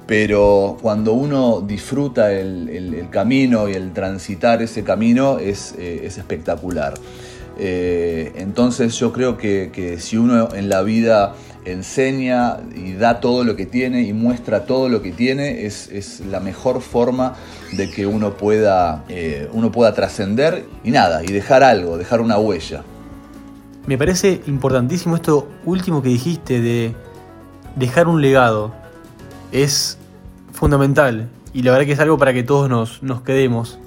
pero 0.07 0.77
cuando 0.81 1.11
uno 1.11 1.59
disfruta 1.59 2.31
el, 2.31 3.07
camino 3.11 3.67
y 3.67 3.73
el 3.73 3.91
transitar 3.91 4.61
ese 4.61 4.85
camino 4.85 5.39
es, 5.39 5.75
eh, 5.77 6.05
espectacular. 6.05 6.93
Eh, 7.61 8.31
entonces 8.37 8.97
yo 8.97 9.11
creo 9.11 9.37
que, 9.37 9.97
si 9.99 10.15
uno 10.15 10.55
en 10.55 10.69
la 10.69 10.81
vida 10.81 11.35
enseña 11.65 12.57
y 12.75 12.93
da 12.93 13.19
todo 13.19 13.43
lo 13.43 13.55
que 13.55 13.65
tiene 13.65 14.03
y 14.03 14.13
muestra 14.13 14.65
todo 14.65 14.89
lo 14.89 15.01
que 15.01 15.11
tiene, 15.11 15.65
es, 15.65 16.21
la 16.29 16.39
mejor 16.39 16.81
forma 16.81 17.35
de 17.73 17.89
que 17.89 18.05
uno 18.05 18.37
pueda, 18.37 19.03
eh, 19.09 19.49
pueda 19.71 19.93
trascender 19.93 20.65
y 20.83 20.91
nada, 20.91 21.23
y 21.23 21.27
dejar 21.27 21.63
algo, 21.63 21.97
dejar 21.97 22.21
una 22.21 22.37
huella. 22.37 22.83
Me 23.85 23.97
parece 23.97 24.41
importantísimo 24.47 25.15
esto 25.15 25.47
último 25.65 26.01
que 26.01 26.09
dijiste 26.09 26.61
de 26.61 26.93
dejar 27.75 28.07
un 28.07 28.21
legado. 28.21 28.73
Es 29.51 29.97
fundamental 30.51 31.29
y 31.53 31.63
la 31.63 31.71
verdad 31.71 31.85
que 31.87 31.93
es 31.93 31.99
algo 31.99 32.17
para 32.17 32.33
que 32.33 32.43
todos 32.43 32.69
nos, 32.69 33.01
nos 33.01 33.21
quedemos. 33.21 33.79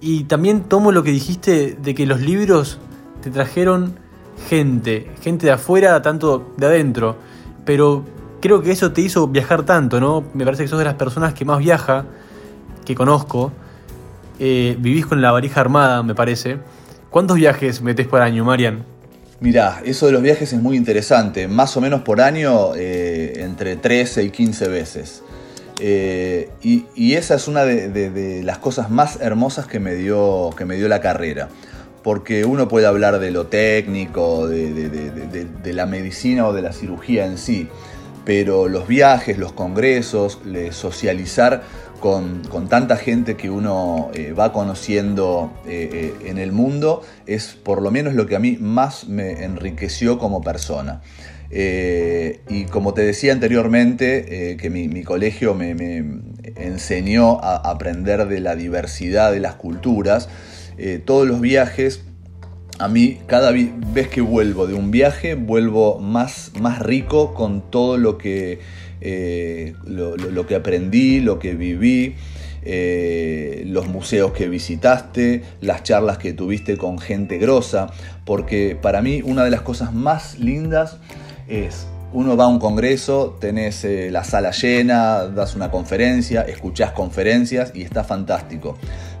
Y 0.00 0.24
también 0.24 0.62
tomo 0.62 0.92
lo 0.92 1.02
que 1.02 1.10
dijiste 1.10 1.76
de 1.82 1.94
que 1.94 2.06
los 2.06 2.20
libros 2.20 2.78
te 3.22 3.30
trajeron 3.30 3.98
gente, 4.48 5.10
gente 5.22 5.46
de 5.46 5.52
afuera, 5.52 6.00
tanto 6.02 6.52
de 6.56 6.66
adentro, 6.66 7.16
pero 7.64 8.04
creo 8.40 8.62
que 8.62 8.70
eso 8.70 8.92
te 8.92 9.00
hizo 9.00 9.28
viajar 9.28 9.64
tanto, 9.64 10.00
¿no? 10.00 10.24
Me 10.34 10.44
parece 10.44 10.64
que 10.64 10.68
sos 10.68 10.78
de 10.78 10.84
las 10.84 10.94
personas 10.94 11.34
que 11.34 11.44
más 11.44 11.58
viaja, 11.58 12.06
que 12.84 12.94
conozco. 12.94 13.52
Eh, 14.38 14.76
vivís 14.78 15.06
con 15.06 15.20
la 15.20 15.32
varija 15.32 15.60
armada, 15.60 16.02
me 16.02 16.14
parece. 16.14 16.58
¿Cuántos 17.10 17.36
viajes 17.36 17.82
metes 17.82 18.06
por 18.06 18.22
año, 18.22 18.44
Marian? 18.44 18.84
Mirá, 19.40 19.80
eso 19.84 20.06
de 20.06 20.12
los 20.12 20.22
viajes 20.22 20.52
es 20.52 20.60
muy 20.60 20.76
interesante. 20.76 21.48
Más 21.48 21.76
o 21.76 21.80
menos 21.80 22.02
por 22.02 22.20
año, 22.20 22.74
eh, 22.76 23.44
entre 23.44 23.76
13 23.76 24.24
y 24.24 24.30
15 24.30 24.68
veces. 24.68 25.22
Eh, 25.80 26.50
y, 26.60 27.14
esa 27.14 27.36
es 27.36 27.46
una 27.46 27.64
de, 27.64 28.42
las 28.42 28.58
cosas 28.58 28.90
más 28.90 29.20
hermosas 29.20 29.66
que 29.66 29.78
me, 29.78 29.94
dio, 29.94 30.50
que 30.56 30.64
me 30.64 30.76
dio 30.76 30.88
la 30.88 31.00
carrera. 31.00 31.48
Porque 32.02 32.44
uno 32.44 32.68
puede 32.68 32.86
hablar 32.86 33.18
de 33.18 33.30
lo 33.30 33.46
técnico, 33.46 34.46
de, 34.48 35.72
la 35.72 35.86
medicina 35.86 36.46
o 36.46 36.52
de 36.52 36.62
la 36.62 36.72
cirugía 36.72 37.26
en 37.26 37.38
sí, 37.38 37.68
pero 38.24 38.68
los 38.68 38.86
viajes, 38.86 39.38
los 39.38 39.52
congresos, 39.52 40.38
socializar 40.70 41.62
con, 42.00 42.42
tanta 42.68 42.96
gente 42.96 43.36
que 43.36 43.50
uno 43.50 44.10
eh, 44.14 44.32
va 44.32 44.52
conociendo 44.52 45.52
eh, 45.66 46.14
en 46.24 46.38
el 46.38 46.52
mundo 46.52 47.02
es 47.26 47.58
por 47.60 47.82
lo 47.82 47.90
menos 47.90 48.14
lo 48.14 48.26
que 48.26 48.36
a 48.36 48.38
mí 48.38 48.56
más 48.60 49.08
me 49.08 49.44
enriqueció 49.44 50.18
como 50.18 50.42
persona. 50.42 51.02
Eh, 51.50 52.40
y 52.48 52.64
como 52.64 52.92
te 52.92 53.02
decía 53.02 53.32
anteriormente, 53.32 54.52
eh, 54.52 54.56
que 54.56 54.68
mi, 54.68 55.02
colegio 55.02 55.54
me, 55.54 55.70
enseñó 56.56 57.42
a 57.42 57.56
aprender 57.70 58.26
de 58.26 58.40
la 58.40 58.54
diversidad 58.54 59.32
de 59.32 59.40
las 59.40 59.54
culturas, 59.54 60.28
eh, 60.78 61.00
todos 61.04 61.26
los 61.26 61.40
viajes, 61.40 62.02
a 62.78 62.88
mí 62.88 63.18
cada 63.26 63.50
vez 63.52 64.08
que 64.08 64.20
vuelvo 64.20 64.66
de 64.66 64.74
un 64.74 64.90
viaje, 64.90 65.34
vuelvo 65.34 65.98
más, 65.98 66.52
más 66.60 66.78
rico 66.80 67.34
con 67.34 67.70
todo 67.70 67.96
lo 67.96 68.18
que, 68.18 68.60
lo, 69.84 70.46
que 70.46 70.54
aprendí, 70.54 71.20
lo 71.20 71.38
que 71.38 71.54
viví. 71.54 72.14
los 73.66 73.88
museos 73.88 74.32
que 74.32 74.48
visitaste, 74.48 75.42
las 75.60 75.82
charlas 75.82 76.18
que 76.18 76.32
tuviste 76.32 76.76
con 76.76 76.98
gente 76.98 77.38
grosa, 77.38 77.88
porque 78.24 78.76
para 78.80 79.02
mí 79.02 79.22
una 79.24 79.44
de 79.44 79.50
las 79.50 79.62
cosas 79.62 79.92
más 79.92 80.38
lindas 80.38 80.98
es, 81.48 81.88
uno 82.12 82.36
va 82.36 82.44
a 82.44 82.48
un 82.48 82.58
congreso, 82.58 83.36
tenés 83.38 83.84
eh, 83.84 84.10
la 84.10 84.24
sala 84.24 84.50
llena, 84.50 85.26
das 85.26 85.54
una 85.54 85.70
conferencia, 85.70 86.42
escuchás 86.42 86.92
conferencias 86.92 87.72
y 87.74 87.82
está 87.82 88.02
fantástico. 88.02 88.78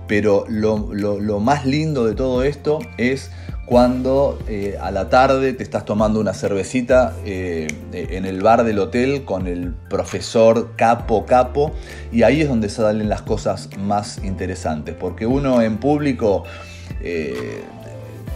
Pero 0.08 0.44
lo, 0.48 1.40
más 1.40 1.64
lindo 1.64 2.04
de 2.04 2.14
todo 2.14 2.42
esto 2.42 2.80
es 2.96 3.30
cuando 3.66 4.38
eh, 4.48 4.78
a 4.80 4.90
la 4.90 5.10
tarde 5.10 5.52
te 5.52 5.62
estás 5.62 5.84
tomando 5.84 6.18
una 6.18 6.32
cervecita 6.32 7.14
eh, 7.26 7.68
en 7.92 8.24
el 8.24 8.42
bar 8.42 8.64
del 8.64 8.78
hotel 8.78 9.26
con 9.26 9.46
el 9.46 9.74
profesor 9.90 10.70
capo 10.74 11.26
capo 11.26 11.72
y 12.10 12.22
ahí 12.22 12.40
es 12.40 12.48
donde 12.48 12.70
salen 12.70 13.10
las 13.10 13.20
cosas 13.20 13.68
más 13.78 14.24
interesantes 14.24 14.94
porque 14.98 15.26
uno 15.26 15.60
en 15.60 15.76
público 15.76 16.44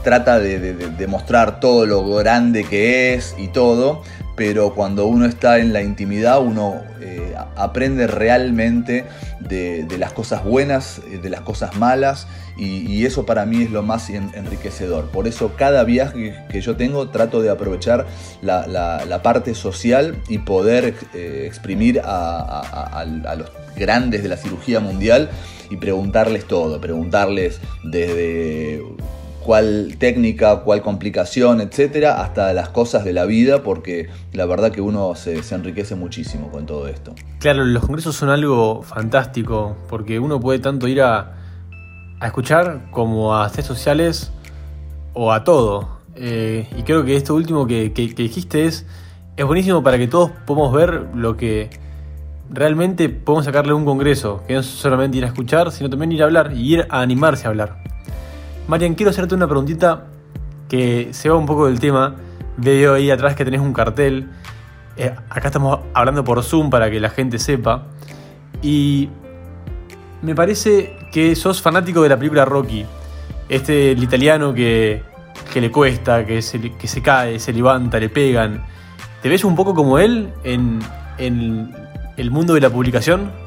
trata 0.02 0.38
de, 0.38 0.74
demostrar 0.74 1.60
todo 1.60 1.86
lo 1.86 2.04
grande 2.16 2.64
que 2.64 3.14
es 3.14 3.34
y 3.38 3.48
todo, 3.48 4.02
pero 4.36 4.74
cuando 4.74 5.06
uno 5.06 5.26
está 5.26 5.58
en 5.58 5.72
la 5.72 5.82
intimidad 5.82 6.40
uno 6.40 6.80
eh, 7.00 7.34
aprende 7.56 8.06
realmente 8.06 9.04
de, 9.40 9.86
las 9.98 10.12
cosas 10.12 10.44
buenas, 10.44 11.00
eh, 11.10 11.18
de 11.18 11.30
las 11.30 11.42
cosas 11.42 11.76
malas 11.76 12.26
y, 12.56 13.04
eso 13.04 13.26
para 13.26 13.46
mí 13.46 13.62
es 13.62 13.70
lo 13.70 13.82
más 13.82 14.10
enriquecedor. 14.10 15.06
Por 15.10 15.26
eso 15.26 15.52
cada 15.56 15.82
viaje 15.84 16.36
que 16.50 16.60
yo 16.60 16.76
tengo 16.76 17.08
trato 17.08 17.40
de 17.42 17.50
aprovechar 17.50 18.06
la, 18.42 19.20
parte 19.22 19.54
social 19.54 20.16
y 20.28 20.38
poder 20.38 20.94
eh, 21.14 21.44
exprimir 21.46 22.00
a 22.04 23.34
los 23.36 23.50
grandes 23.76 24.22
de 24.22 24.28
la 24.28 24.36
cirugía 24.36 24.80
mundial 24.80 25.30
y 25.70 25.76
preguntarles 25.76 26.44
todo, 26.44 26.80
preguntarles 26.80 27.60
desde 27.82 28.82
cuál 29.44 29.96
técnica, 29.98 30.60
cuál 30.60 30.82
complicación, 30.82 31.60
etcétera, 31.60 32.22
hasta 32.22 32.52
las 32.52 32.68
cosas 32.68 33.04
de 33.04 33.12
la 33.12 33.24
vida, 33.24 33.62
porque 33.62 34.08
la 34.32 34.46
verdad 34.46 34.70
que 34.72 34.80
uno 34.80 35.14
se, 35.14 35.40
enriquece 35.54 35.94
muchísimo 35.94 36.50
con 36.50 36.66
todo 36.66 36.88
esto. 36.88 37.14
Claro, 37.38 37.64
los 37.64 37.84
congresos 37.84 38.16
son 38.16 38.30
algo 38.30 38.82
fantástico, 38.82 39.76
porque 39.88 40.18
uno 40.18 40.40
puede 40.40 40.58
tanto 40.58 40.88
ir 40.88 41.02
a, 41.02 41.38
escuchar 42.22 42.88
como 42.92 43.34
a 43.34 43.44
hacer 43.44 43.64
sociales 43.64 44.30
o 45.12 45.32
a 45.32 45.42
todo. 45.42 46.00
Eh, 46.14 46.68
y 46.76 46.82
creo 46.82 47.04
que 47.04 47.16
esto 47.16 47.34
último 47.34 47.66
que, 47.66 47.90
dijiste 47.90 48.66
es, 48.66 48.86
es 49.36 49.44
buenísimo 49.44 49.82
para 49.82 49.98
que 49.98 50.06
todos 50.06 50.30
podamos 50.46 50.72
ver 50.72 51.08
lo 51.14 51.36
que 51.36 51.68
realmente 52.48 53.08
podemos 53.08 53.44
sacarle 53.44 53.72
un 53.72 53.84
congreso, 53.84 54.44
que 54.46 54.54
no 54.54 54.60
es 54.60 54.66
solamente 54.66 55.18
ir 55.18 55.24
a 55.24 55.28
escuchar, 55.28 55.72
sino 55.72 55.90
también 55.90 56.12
ir 56.12 56.22
a 56.22 56.26
hablar 56.26 56.52
y 56.54 56.74
ir 56.74 56.86
a 56.90 57.00
animarse 57.00 57.46
a 57.46 57.50
hablar. 57.50 57.82
Marian, 58.72 58.94
quiero 58.94 59.10
hacerte 59.10 59.34
una 59.34 59.46
preguntita 59.46 60.06
que 60.66 61.12
se 61.12 61.28
va 61.28 61.36
un 61.36 61.44
poco 61.44 61.66
del 61.66 61.78
tema. 61.78 62.16
Veo 62.56 62.94
ahí 62.94 63.10
atrás 63.10 63.36
que 63.36 63.44
tenés 63.44 63.60
un 63.60 63.74
cartel. 63.74 64.30
Eh, 64.96 65.14
acá 65.28 65.48
estamos 65.48 65.80
hablando 65.92 66.24
por 66.24 66.42
Zoom 66.42 66.70
para 66.70 66.90
que 66.90 66.98
la 66.98 67.10
gente 67.10 67.38
sepa. 67.38 67.82
Y 68.62 69.10
me 70.22 70.34
parece 70.34 70.96
que 71.12 71.36
sos 71.36 71.60
fanático 71.60 72.02
de 72.02 72.08
la 72.08 72.16
película 72.16 72.46
Rocky. 72.46 72.86
Este, 73.46 73.92
el 73.92 74.02
italiano 74.02 74.54
que, 74.54 75.02
le 75.54 75.70
cuesta, 75.70 76.24
que 76.24 76.40
se, 76.40 76.58
que 76.72 76.88
se 76.88 77.02
cae, 77.02 77.38
se 77.40 77.52
levanta, 77.52 78.00
le 78.00 78.08
pegan. 78.08 78.64
¿Te 79.20 79.28
ves 79.28 79.44
un 79.44 79.54
poco 79.54 79.74
como 79.74 79.98
él 79.98 80.32
en, 80.44 80.78
en 81.18 81.76
el 82.16 82.30
mundo 82.30 82.54
de 82.54 82.62
la 82.62 82.70
publicación? 82.70 83.41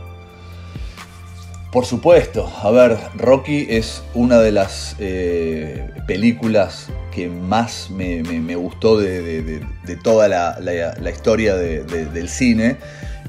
Por 1.76 1.86
supuesto, 1.86 2.50
a 2.64 2.72
ver, 2.72 2.98
Rocky 3.16 3.68
es 3.70 4.02
una 4.14 4.40
de 4.40 4.54
las 4.54 4.96
eh, 4.98 5.90
películas 6.08 6.88
que 7.12 7.28
más 7.28 7.90
me, 7.90 8.22
gustó 8.56 8.98
de, 8.98 9.60
toda 10.02 10.30
la, 10.30 11.12
historia 11.12 11.58
del 11.58 12.30
cine 12.30 12.78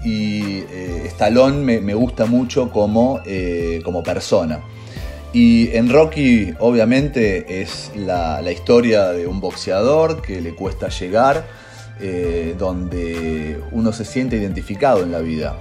y 0.05 0.59
eh, 0.59 1.03
Stallone 1.07 1.81
me, 1.81 1.95
gusta 1.95 2.26
mucho 2.26 2.71
como, 2.71 3.19
eh, 3.26 3.81
como 3.85 4.05
persona. 4.05 4.61
Y 5.33 5.75
en 5.75 5.91
Rocky 5.91 6.55
obviamente 6.61 7.62
es 7.62 7.91
la, 7.97 8.41
historia 8.53 9.09
de 9.09 9.26
un 9.26 9.41
boxeador 9.41 10.23
que 10.23 10.41
le 10.41 10.55
cuesta 10.55 10.88
llegar, 10.88 11.45
donde 12.57 13.61
uno 13.73 13.91
se 13.91 14.05
siente 14.05 14.37
identificado 14.37 15.03
en 15.03 15.11
la 15.11 15.19
vida. 15.19 15.57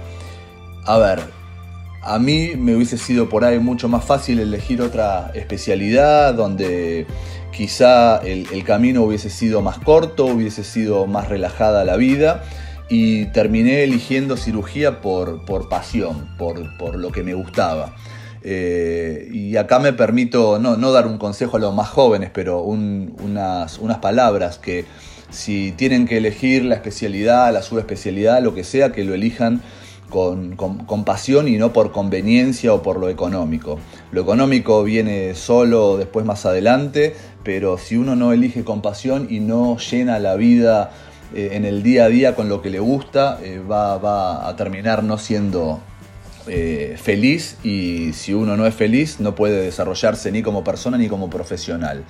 A 0.84 0.98
ver, 0.98 1.35
a 2.06 2.18
mí 2.18 2.52
me 2.56 2.76
hubiese 2.76 2.98
sido 2.98 3.28
por 3.28 3.44
ahí 3.44 3.58
mucho 3.58 3.88
más 3.88 4.04
fácil 4.04 4.38
elegir 4.38 4.80
otra 4.80 5.32
especialidad 5.34 6.34
donde 6.34 7.06
quizá 7.50 8.18
el, 8.18 8.64
camino 8.64 9.02
hubiese 9.02 9.28
sido 9.28 9.60
más 9.60 9.78
corto, 9.78 10.26
hubiese 10.26 10.62
sido 10.62 11.06
más 11.06 11.28
relajada 11.28 11.84
la 11.84 11.96
vida 11.96 12.44
y 12.88 13.26
terminé 13.26 13.82
eligiendo 13.82 14.36
cirugía 14.36 15.00
por, 15.00 15.44
por 15.44 15.68
pasión, 15.68 16.28
por, 16.38 16.76
por, 16.76 16.96
lo 16.96 17.10
que 17.10 17.24
me 17.24 17.34
gustaba. 17.34 17.96
Eh, 18.42 19.28
y 19.32 19.56
acá 19.56 19.80
me 19.80 19.92
permito 19.92 20.60
no, 20.60 20.76
no, 20.76 20.92
dar 20.92 21.08
un 21.08 21.18
consejo 21.18 21.56
a 21.56 21.60
los 21.60 21.74
más 21.74 21.88
jóvenes, 21.88 22.30
pero 22.32 22.60
unas, 22.60 23.78
unas 23.78 23.98
palabras 23.98 24.58
que 24.58 24.84
si 25.30 25.72
tienen 25.72 26.06
que 26.06 26.18
elegir 26.18 26.64
la 26.64 26.76
especialidad, 26.76 27.52
la 27.52 27.62
subespecialidad, 27.62 28.40
lo 28.42 28.54
que 28.54 28.62
sea, 28.62 28.92
que 28.92 29.02
lo 29.02 29.14
elijan 29.14 29.62
con, 30.10 30.56
con, 30.56 31.04
pasión 31.04 31.48
y 31.48 31.56
no 31.56 31.72
por 31.72 31.92
conveniencia 31.92 32.72
o 32.72 32.82
por 32.82 32.98
lo 32.98 33.08
económico. 33.08 33.78
Lo 34.12 34.22
económico 34.22 34.82
viene 34.84 35.34
solo 35.34 35.96
después 35.96 36.24
más 36.24 36.46
adelante, 36.46 37.14
pero 37.42 37.78
si 37.78 37.96
uno 37.96 38.16
no 38.16 38.32
elige 38.32 38.64
con 38.64 38.82
pasión 38.82 39.26
y 39.30 39.40
no 39.40 39.76
llena 39.78 40.18
la 40.18 40.36
vida 40.36 40.90
eh, 41.34 41.50
en 41.52 41.64
el 41.64 41.82
día 41.82 42.04
a 42.04 42.08
día 42.08 42.34
con 42.34 42.48
lo 42.48 42.62
que 42.62 42.70
le 42.70 42.78
gusta, 42.78 43.38
eh, 43.42 43.58
va, 43.58 44.48
a 44.48 44.56
terminar 44.56 45.02
no 45.02 45.18
siendo 45.18 45.80
eh, 46.46 46.96
feliz 47.02 47.56
y 47.64 48.12
si 48.12 48.32
uno 48.32 48.56
no 48.56 48.66
es 48.66 48.74
feliz 48.74 49.18
no 49.18 49.34
puede 49.34 49.60
desarrollarse 49.62 50.30
ni 50.30 50.42
como 50.42 50.62
persona 50.62 50.98
ni 50.98 51.08
como 51.08 51.28
profesional. 51.28 52.04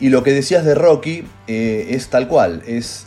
Y 0.00 0.08
lo 0.08 0.22
que 0.22 0.32
decías 0.32 0.64
de 0.64 0.74
Rocky 0.74 1.24
es 1.46 2.08
tal 2.08 2.26
cual, 2.26 2.62
es 2.66 3.06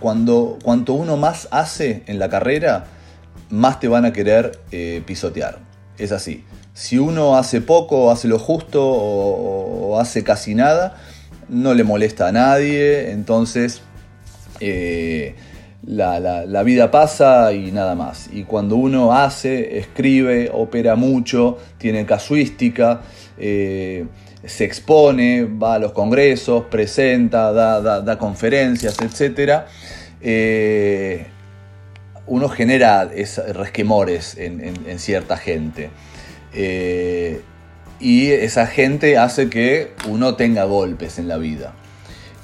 cuando 0.00 0.58
cuanto 0.62 0.92
uno 0.92 1.16
más 1.16 1.48
hace 1.50 2.02
en 2.06 2.18
la 2.18 2.28
carrera, 2.28 2.84
más 3.50 3.80
te 3.80 3.88
van 3.88 4.04
a 4.04 4.12
querer 4.12 4.58
pisotear. 5.04 5.58
Es 5.98 6.12
así. 6.12 6.44
Si 6.72 6.98
uno 6.98 7.36
hace 7.36 7.60
poco, 7.60 8.10
hace 8.10 8.28
lo 8.28 8.38
justo 8.38 8.82
o 8.82 10.00
hace 10.00 10.24
casi 10.24 10.54
nada, 10.54 10.96
no 11.50 11.74
le 11.74 11.84
molesta 11.84 12.28
a 12.28 12.32
nadie, 12.32 13.10
entonces 13.10 13.82
eh, 14.60 15.34
la, 15.86 16.62
vida 16.62 16.90
pasa 16.90 17.52
y 17.52 17.72
nada 17.72 17.94
más. 17.94 18.28
Y 18.32 18.44
cuando 18.44 18.76
uno 18.76 19.12
hace, 19.12 19.78
escribe, 19.78 20.50
opera 20.52 20.94
mucho, 20.96 21.58
tiene 21.78 22.06
casuística, 22.06 23.00
eh, 23.38 24.06
se 24.44 24.64
expone, 24.64 25.44
va 25.44 25.74
a 25.74 25.78
los 25.78 25.92
congresos, 25.92 26.64
presenta, 26.70 27.52
da, 27.52 28.18
conferencias, 28.18 28.96
etc., 29.00 29.62
eh, 30.22 31.26
uno 32.30 32.48
genera 32.48 33.10
resquemores 33.52 34.36
en, 34.38 34.98
cierta 34.98 35.36
gente. 35.36 35.90
y 38.00 38.30
esa 38.30 38.66
gente 38.66 39.18
hace 39.18 39.50
que 39.50 39.92
uno 40.08 40.36
tenga 40.36 40.64
golpes 40.64 41.18
en 41.18 41.28
la 41.28 41.36
vida. 41.36 41.74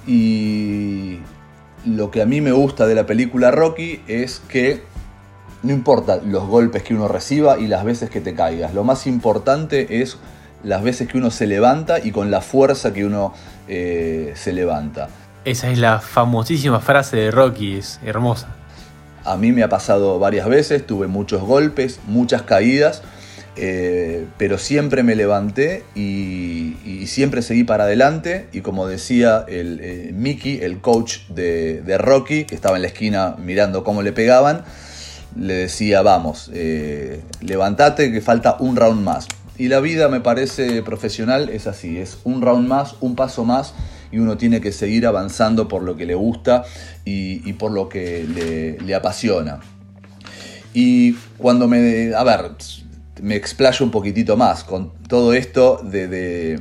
Y 0.07 1.21
lo 1.87 2.11
que 2.11 2.21
a 2.21 2.27
mí 2.27 2.41
me 2.41 2.53
gusta 2.53 2.87
de 2.87 2.97
la 2.97 3.07
película 3.07 3.53
Rocky 3.53 4.03
es 4.09 4.43
que 4.49 4.83
no 5.63 5.73
importa 5.73 6.21
los 6.25 6.47
golpes 6.47 6.83
que 6.83 6.95
uno 6.95 7.09
reciba 7.09 7.59
y 7.59 7.69
las 7.69 7.85
veces 7.85 8.11
que 8.11 8.21
te 8.21 8.35
caigas, 8.35 8.75
lo 8.75 8.85
más 8.85 9.07
importante 9.07 10.01
es 10.03 10.19
las 10.65 10.83
veces 10.83 11.09
que 11.09 11.19
uno 11.19 11.31
se 11.31 11.47
levanta 11.47 12.01
y 12.01 12.11
con 12.11 12.31
la 12.31 12.41
fuerza 12.41 12.93
que 12.93 13.05
uno 13.05 13.33
eh, 13.69 14.33
se 14.35 14.53
levanta. 14.53 15.09
Esa 15.45 15.71
es 15.71 15.79
la 15.79 16.01
famosísima 16.01 16.81
frase 16.81 17.17
de 17.17 17.31
Rocky, 17.31 17.77
es 17.77 18.01
hermosa. 18.05 18.49
A 19.27 19.37
mí 19.37 19.53
me 19.53 19.63
ha 19.63 19.69
pasado 19.69 20.19
varias 20.19 20.49
veces, 20.49 20.87
tuve 20.87 21.09
muchos 21.09 21.43
golpes, 21.43 22.01
muchas 22.07 22.43
caídas, 22.43 23.03
eh, 23.57 24.27
pero 24.39 24.57
siempre 24.59 25.03
me 25.03 25.17
levanté 25.17 25.83
y, 25.95 26.75
siempre 27.07 27.43
seguí 27.43 27.65
para 27.65 27.85
adelante. 27.85 28.47
Y 28.53 28.61
como 28.61 28.87
decía 28.87 29.45
el 29.49 29.81
eh, 29.83 30.11
Mickey, 30.13 30.61
el 30.63 30.81
coach 30.81 31.27
de, 31.29 31.99
Rocky, 31.99 32.45
que 32.45 32.55
estaba 32.55 32.77
en 32.77 32.83
la 32.83 32.89
esquina 32.89 33.37
mirando 33.39 33.85
cómo 33.85 34.03
le 34.03 34.13
pegaban, 34.13 34.65
le 35.39 35.55
decía, 35.55 36.03
vamos, 36.03 36.51
eh, 36.53 37.21
levántate 37.41 38.13
que 38.13 38.21
falta 38.21 38.57
un 38.59 38.77
round 38.77 39.03
más. 39.03 39.27
Y 39.59 39.69
la 39.69 39.81
vida 39.81 40.09
me 40.09 40.21
parece 40.21 40.83
profesional, 40.83 41.49
es 41.49 41.67
así, 41.67 41.99
es 41.99 42.19
un 42.25 42.43
round 42.43 42.69
más, 42.69 42.97
un 43.01 43.17
paso 43.17 43.45
más 43.45 43.73
y 44.17 44.19
uno 44.19 44.39
tiene 44.39 44.63
que 44.63 44.73
seguir 44.73 45.07
avanzando 45.07 45.69
por 45.69 45.83
lo 45.83 45.95
que 45.95 46.07
le 46.07 46.15
gusta 46.15 46.65
y, 47.05 47.53
por 47.53 47.71
lo 47.71 47.91
que 47.91 48.79
le, 48.83 48.95
apasiona. 48.95 49.61
Y 50.73 51.13
cuando 51.37 51.69
me... 51.69 52.15
A 52.15 52.25
ver, 52.25 52.53
me 53.21 53.37
explayo 53.37 53.85
un 53.85 53.91
poquitito 53.91 54.39
más 54.39 54.65
con 54.65 54.93
todo 55.07 55.35
esto 55.35 55.83
de, 55.83 56.59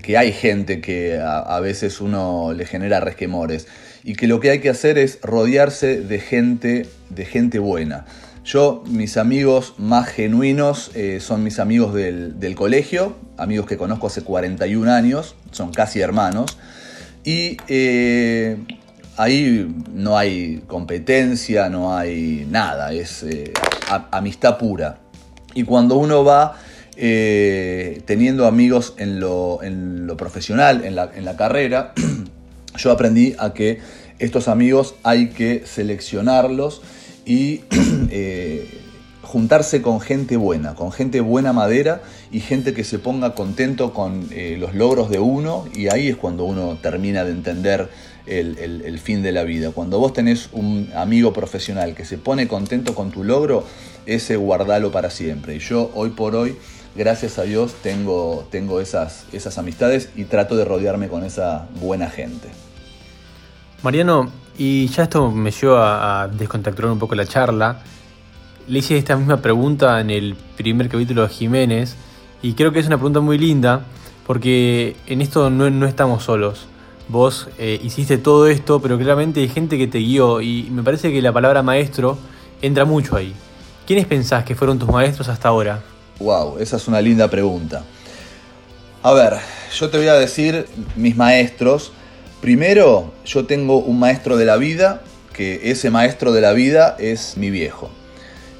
que 0.00 0.16
hay 0.16 0.32
gente 0.32 0.80
que 0.80 1.18
a, 1.20 1.58
veces 1.58 2.00
uno 2.00 2.52
le 2.52 2.66
genera 2.66 3.00
resquemores 3.00 3.66
y 4.04 4.14
que 4.14 4.28
lo 4.28 4.38
que 4.38 4.50
hay 4.50 4.60
que 4.60 4.70
hacer 4.70 4.96
es 4.96 5.18
rodearse 5.22 6.00
de 6.00 6.20
gente, 6.20 6.86
de 7.08 7.24
gente 7.24 7.58
buena. 7.58 8.06
Yo, 8.44 8.82
mis 8.86 9.18
amigos 9.18 9.74
más 9.76 10.08
genuinos 10.08 10.90
eh, 10.94 11.20
son 11.20 11.42
mis 11.44 11.58
amigos 11.58 11.92
del, 11.92 12.54
colegio, 12.56 13.14
amigos 13.36 13.66
que 13.66 13.76
conozco 13.76 14.06
hace 14.06 14.22
41 14.22 14.90
años, 14.90 15.34
son 15.50 15.72
casi 15.72 16.00
hermanos, 16.00 16.56
y 17.22 17.58
eh, 17.68 18.56
ahí 19.18 19.70
no 19.92 20.16
hay 20.16 20.62
competencia, 20.66 21.68
no 21.68 21.94
hay 21.94 22.46
nada, 22.50 22.92
es 22.94 23.22
eh, 23.24 23.52
amistad 24.10 24.56
pura. 24.56 25.00
Y 25.54 25.64
cuando 25.64 25.96
uno 25.96 26.24
va 26.24 26.56
teniendo 26.96 28.46
amigos 28.46 28.94
en 28.98 29.20
lo, 29.20 29.58
profesional, 30.16 30.82
en 30.84 30.94
la, 31.24 31.36
carrera, 31.36 31.92
yo 32.76 32.90
aprendí 32.90 33.34
a 33.38 33.52
que 33.52 33.80
estos 34.18 34.48
amigos 34.48 34.94
hay 35.02 35.28
que 35.28 35.62
seleccionarlos 35.66 36.82
y 37.24 37.62
eh, 38.10 38.80
juntarse 39.22 39.80
con 39.80 40.00
gente 40.00 40.36
buena, 40.36 40.74
con 40.74 40.92
gente 40.92 41.20
buena 41.20 41.52
madera 41.52 42.02
y 42.32 42.40
gente 42.40 42.74
que 42.74 42.84
se 42.84 42.98
ponga 42.98 43.34
contento 43.34 43.92
con 43.92 44.26
eh, 44.32 44.56
los 44.58 44.74
logros 44.74 45.10
de 45.10 45.18
uno 45.20 45.66
y 45.74 45.88
ahí 45.88 46.08
es 46.08 46.16
cuando 46.16 46.44
uno 46.44 46.78
termina 46.82 47.24
de 47.24 47.32
entender 47.32 47.88
el, 48.26 48.98
fin 48.98 49.22
de 49.22 49.32
la 49.32 49.44
vida. 49.44 49.70
Cuando 49.70 49.98
vos 49.98 50.12
tenés 50.12 50.48
un 50.52 50.90
amigo 50.94 51.32
profesional 51.32 51.94
que 51.94 52.04
se 52.04 52.18
pone 52.18 52.48
contento 52.48 52.94
con 52.94 53.10
tu 53.10 53.24
logro, 53.24 53.64
ese 54.06 54.36
guardalo 54.36 54.90
para 54.92 55.10
siempre. 55.10 55.56
Y 55.56 55.58
yo 55.58 55.90
hoy 55.94 56.10
por 56.10 56.34
hoy, 56.34 56.56
gracias 56.94 57.38
a 57.38 57.42
Dios, 57.42 57.74
tengo, 57.82 58.48
esas 58.80 59.58
amistades 59.58 60.10
y 60.16 60.24
trato 60.24 60.56
de 60.56 60.64
rodearme 60.64 61.08
con 61.08 61.24
esa 61.24 61.68
buena 61.80 62.10
gente. 62.10 62.48
Mariano, 63.82 64.30
y 64.58 64.88
ya 64.88 65.04
esto 65.04 65.30
me 65.30 65.50
lleva 65.50 66.22
a 66.22 66.28
descontacturar 66.28 66.90
un 66.90 66.98
poco 66.98 67.14
la 67.14 67.26
charla. 67.26 67.80
Le 68.68 68.78
hice 68.78 68.96
esta 68.96 69.16
misma 69.16 69.38
pregunta 69.38 70.00
en 70.00 70.10
el 70.10 70.36
primer 70.56 70.88
capítulo 70.88 71.22
de 71.22 71.28
Jiménez 71.28 71.96
y 72.42 72.54
creo 72.54 72.72
que 72.72 72.80
es 72.80 72.86
una 72.86 72.96
pregunta 72.96 73.20
muy 73.20 73.38
linda 73.38 73.82
porque 74.26 74.96
en 75.06 75.22
esto 75.22 75.50
no, 75.50 75.68
no 75.70 75.86
estamos 75.86 76.24
solos. 76.24 76.66
Vos 77.08 77.48
eh, 77.58 77.80
hiciste 77.82 78.18
todo 78.18 78.46
esto, 78.46 78.80
pero 78.80 78.96
claramente 78.96 79.40
hay 79.40 79.48
gente 79.48 79.76
que 79.76 79.88
te 79.88 79.98
guió 79.98 80.40
y 80.40 80.68
me 80.70 80.82
parece 80.82 81.12
que 81.12 81.20
la 81.20 81.32
palabra 81.32 81.62
maestro 81.62 82.16
entra 82.62 82.84
mucho 82.84 83.16
ahí. 83.16 83.34
¿Quiénes 83.86 84.06
pensás 84.06 84.44
que 84.44 84.54
fueron 84.54 84.78
tus 84.78 84.88
maestros 84.88 85.28
hasta 85.28 85.48
ahora? 85.48 85.82
Wow, 86.20 86.58
esa 86.58 86.76
es 86.76 86.86
una 86.86 87.00
linda 87.00 87.28
pregunta. 87.28 87.82
A 89.02 89.12
ver, 89.12 89.38
yo 89.76 89.90
te 89.90 89.98
voy 89.98 90.08
a 90.08 90.14
decir 90.14 90.68
mis 90.94 91.16
maestros. 91.16 91.92
Primero, 92.40 93.12
yo 93.26 93.44
tengo 93.44 93.78
un 93.78 93.98
maestro 93.98 94.38
de 94.38 94.46
la 94.46 94.56
vida, 94.56 95.02
que 95.34 95.70
ese 95.70 95.90
maestro 95.90 96.32
de 96.32 96.40
la 96.40 96.52
vida 96.52 96.96
es 96.98 97.36
mi 97.36 97.50
viejo. 97.50 97.90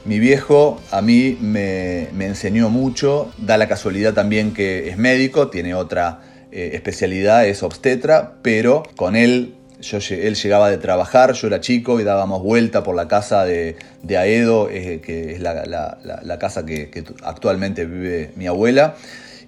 Mi 0.04 0.18
viejo 0.18 0.78
a 0.90 1.00
mí 1.00 1.38
me, 1.40 2.08
enseñó 2.20 2.68
mucho, 2.68 3.32
da 3.38 3.56
la 3.56 3.68
casualidad 3.68 4.12
también 4.12 4.52
que 4.52 4.90
es 4.90 4.98
médico, 4.98 5.48
tiene 5.48 5.74
otra 5.74 6.20
eh, 6.52 6.72
especialidad, 6.74 7.46
es 7.46 7.62
obstetra, 7.62 8.34
pero 8.42 8.82
con 8.96 9.16
él 9.16 9.54
yo, 9.80 9.96
él 10.10 10.34
llegaba 10.34 10.68
de 10.68 10.76
trabajar, 10.76 11.32
yo 11.32 11.46
era 11.46 11.60
chico 11.60 12.00
y 12.00 12.04
dábamos 12.04 12.42
vuelta 12.42 12.82
por 12.82 12.94
la 12.94 13.08
casa 13.08 13.46
de, 13.46 13.76
Aedo, 14.08 14.68
eh, 14.70 15.00
que 15.02 15.32
es 15.32 15.40
la, 15.40 16.36
casa 16.38 16.66
que, 16.66 17.02
actualmente 17.22 17.86
vive 17.86 18.32
mi 18.36 18.46
abuela 18.46 18.96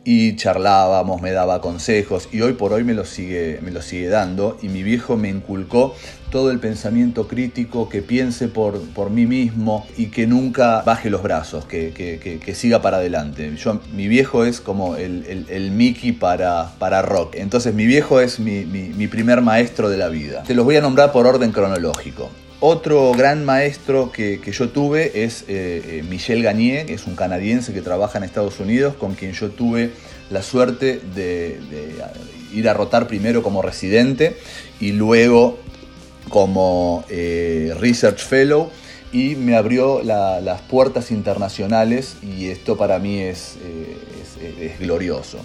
y 0.05 0.37
charlábamos, 0.37 1.23
me 1.23 1.33
daba 1.33 1.61
consejos 1.61 2.29
y 2.33 2.41
hoy 2.41 2.55
por 2.55 2.73
hoy 2.73 2.85
me 2.85 2.95
lo 2.95 3.05
sigue, 3.05 3.59
me 3.63 3.81
sigue 3.83 4.09
dando 4.09 4.59
y 4.63 4.69
mi 4.69 4.83
viejo 4.83 5.17
me 5.17 5.29
inculcó 5.29 5.95
todo 6.31 6.51
el 6.51 6.59
pensamiento 6.61 7.29
crítico, 7.29 7.91
que 7.91 8.01
piense 8.01 8.49
por, 8.49 8.81
por 8.95 9.11
mí 9.11 9.27
mismo 9.27 9.87
y 9.99 10.07
que 10.07 10.27
nunca 10.27 10.81
baje 10.81 11.11
los 11.11 11.23
brazos, 11.23 11.67
que, 11.67 12.55
siga 12.55 12.81
para 12.81 12.97
adelante. 12.97 13.55
Yo, 13.57 13.81
mi 13.95 14.09
viejo 14.09 14.45
es 14.45 14.61
como 14.61 14.97
el, 14.97 15.71
Mickey 15.73 16.13
para, 16.13 16.73
para 16.79 17.03
rock. 17.03 17.35
Entonces 17.37 17.75
mi 17.75 17.85
viejo 17.85 18.19
es 18.21 18.41
mi, 18.41 19.07
primer 19.09 19.43
maestro 19.43 19.91
de 19.91 19.99
la 19.99 20.09
vida. 20.09 20.43
Te 20.45 20.55
los 20.55 20.65
voy 20.65 20.77
a 20.77 20.81
nombrar 20.81 21.13
por 21.13 21.27
orden 21.27 21.53
cronológico. 21.53 22.31
Otro 22.65 23.11
gran 23.11 23.45
maestro 23.45 24.13
que, 24.13 24.41
yo 24.53 24.69
tuve 24.69 25.25
es 25.25 25.43
eh, 25.49 25.83
eh, 25.85 26.05
Michel 26.09 26.45
Gagné, 26.45 26.87
que 26.87 26.95
es 26.95 27.09
un 27.09 27.17
canadiense 27.17 27.73
que 27.73 27.83
trabaja 27.83 28.19
en 28.19 28.25
Estados 28.25 28.61
Unidos, 28.61 28.95
con 28.95 29.17
quien 29.17 29.33
yo 29.33 29.51
tuve 29.51 29.91
la 30.31 30.43
suerte 30.43 31.01
de, 31.13 31.59
ir 32.55 32.69
a 32.69 32.73
rotar 32.73 33.09
primero 33.09 33.43
como 33.43 33.63
residente 33.63 34.37
y 34.79 34.93
luego 34.93 35.59
como 36.29 37.05
eh, 37.09 37.75
Research 37.81 38.21
Fellow 38.21 38.71
y 39.13 39.35
me 39.35 39.57
abrió 39.57 40.01
las 40.05 40.61
puertas 40.61 41.11
internacionales 41.11 42.15
y 42.23 42.47
esto 42.47 42.77
para 42.77 43.01
mí 43.01 43.19
es, 43.19 43.57
es, 44.61 44.79
glorioso. 44.79 45.39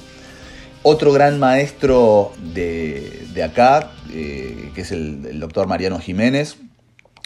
Otro 0.84 1.12
gran 1.12 1.40
maestro 1.40 2.32
de, 2.54 3.42
acá, 3.44 3.92
que 4.08 4.82
es 4.82 4.92
el 4.92 5.40
doctor 5.40 5.66
Mariano 5.66 5.98
Jiménez, 5.98 6.58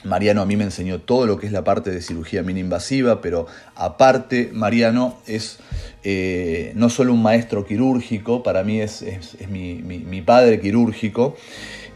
Mariano 0.03 0.41
a 0.41 0.45
mí 0.45 0.57
me 0.57 0.63
enseñó 0.63 0.99
todo 0.99 1.27
lo 1.27 1.37
que 1.37 1.45
es 1.45 1.51
la 1.51 1.63
parte 1.63 1.91
de 1.91 2.01
cirugía 2.01 2.43
mini 2.43 2.61
invasiva, 2.61 3.21
pero 3.21 3.45
aparte 3.75 4.49
Mariano 4.53 5.17
es 5.27 5.59
eh, 6.03 6.71
no 6.75 6.89
solo 6.89 7.13
un 7.13 7.21
maestro 7.21 7.65
quirúrgico, 7.65 8.43
para 8.43 8.63
mí 8.63 8.81
es, 8.81 9.05
mi, 9.49 10.21
padre 10.21 10.59
quirúrgico, 10.59 11.35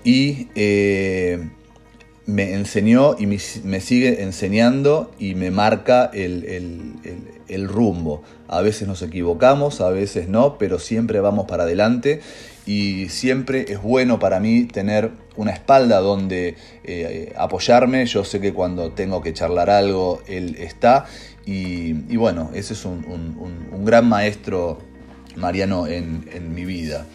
y 0.03 0.49
eh, 0.55 1.49
me 2.27 2.53
enseñó 2.53 3.15
y 3.17 3.25
me, 3.25 3.39
sigue 3.39 4.21
enseñando 4.23 5.11
y 5.17 5.35
me 5.35 5.49
marca 5.49 6.11
el 6.13 7.67
rumbo. 7.67 8.21
A 8.47 8.61
veces 8.61 8.87
nos 8.87 9.01
equivocamos, 9.01 9.81
a 9.81 9.89
veces 9.89 10.27
no, 10.27 10.57
pero 10.59 10.77
siempre 10.77 11.19
vamos 11.19 11.47
para 11.47 11.63
adelante 11.63 12.21
y 12.65 13.09
siempre 13.09 13.65
es 13.69 13.81
bueno 13.81 14.19
para 14.19 14.39
mí 14.39 14.65
tener 14.65 15.11
una 15.35 15.51
espalda 15.51 15.99
donde 15.99 16.55
eh, 16.83 17.33
apoyarme. 17.37 18.05
Yo 18.05 18.23
sé 18.23 18.39
que 18.41 18.53
cuando 18.53 18.91
tengo 18.91 19.21
que 19.21 19.33
charlar 19.33 19.69
algo, 19.69 20.21
él 20.27 20.55
está. 20.59 21.05
Y, 21.45 21.93
bueno, 22.15 22.49
ese 22.55 22.73
es 22.73 22.85
un, 22.85 23.85
gran 23.85 24.09
maestro, 24.09 24.79
Mariano, 25.35 25.85
en, 25.85 26.53
mi 26.55 26.65
vida. 26.65 27.05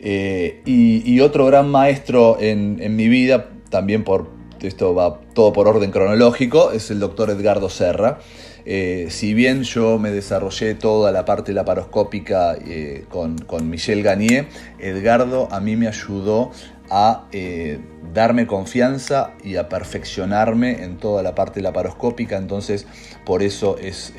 Eh, 0.00 0.60
y, 0.64 1.20
otro 1.20 1.46
gran 1.46 1.68
maestro 1.68 2.36
en, 2.40 2.96
mi 2.96 3.08
vida, 3.08 3.50
también 3.68 4.02
por 4.02 4.28
esto 4.60 4.94
va 4.94 5.20
todo 5.34 5.52
por 5.52 5.68
orden 5.68 5.90
cronológico, 5.90 6.72
es 6.72 6.90
el 6.90 6.98
doctor 6.98 7.30
Edgardo 7.30 7.70
Serra. 7.70 8.18
Eh, 8.64 9.06
si 9.10 9.34
bien 9.34 9.62
yo 9.62 9.98
me 9.98 10.10
desarrollé 10.10 10.74
toda 10.74 11.12
la 11.12 11.24
parte 11.24 11.52
laparoscópica 11.52 12.54
eh, 12.54 13.04
con, 13.08 13.38
con, 13.38 13.70
Michel 13.70 14.02
Gagné, 14.02 14.48
Edgardo 14.78 15.48
a 15.50 15.60
mí 15.60 15.76
me 15.76 15.88
ayudó 15.88 16.50
a 16.90 17.26
eh, 17.32 17.78
darme 18.12 18.46
confianza 18.46 19.32
y 19.44 19.56
a 19.56 19.68
perfeccionarme 19.68 20.82
en 20.82 20.98
toda 20.98 21.22
la 21.22 21.34
parte 21.34 21.62
laparoscópica, 21.62 22.36
entonces 22.36 22.86
por 23.24 23.42
eso 23.42 23.78
es 23.78 24.12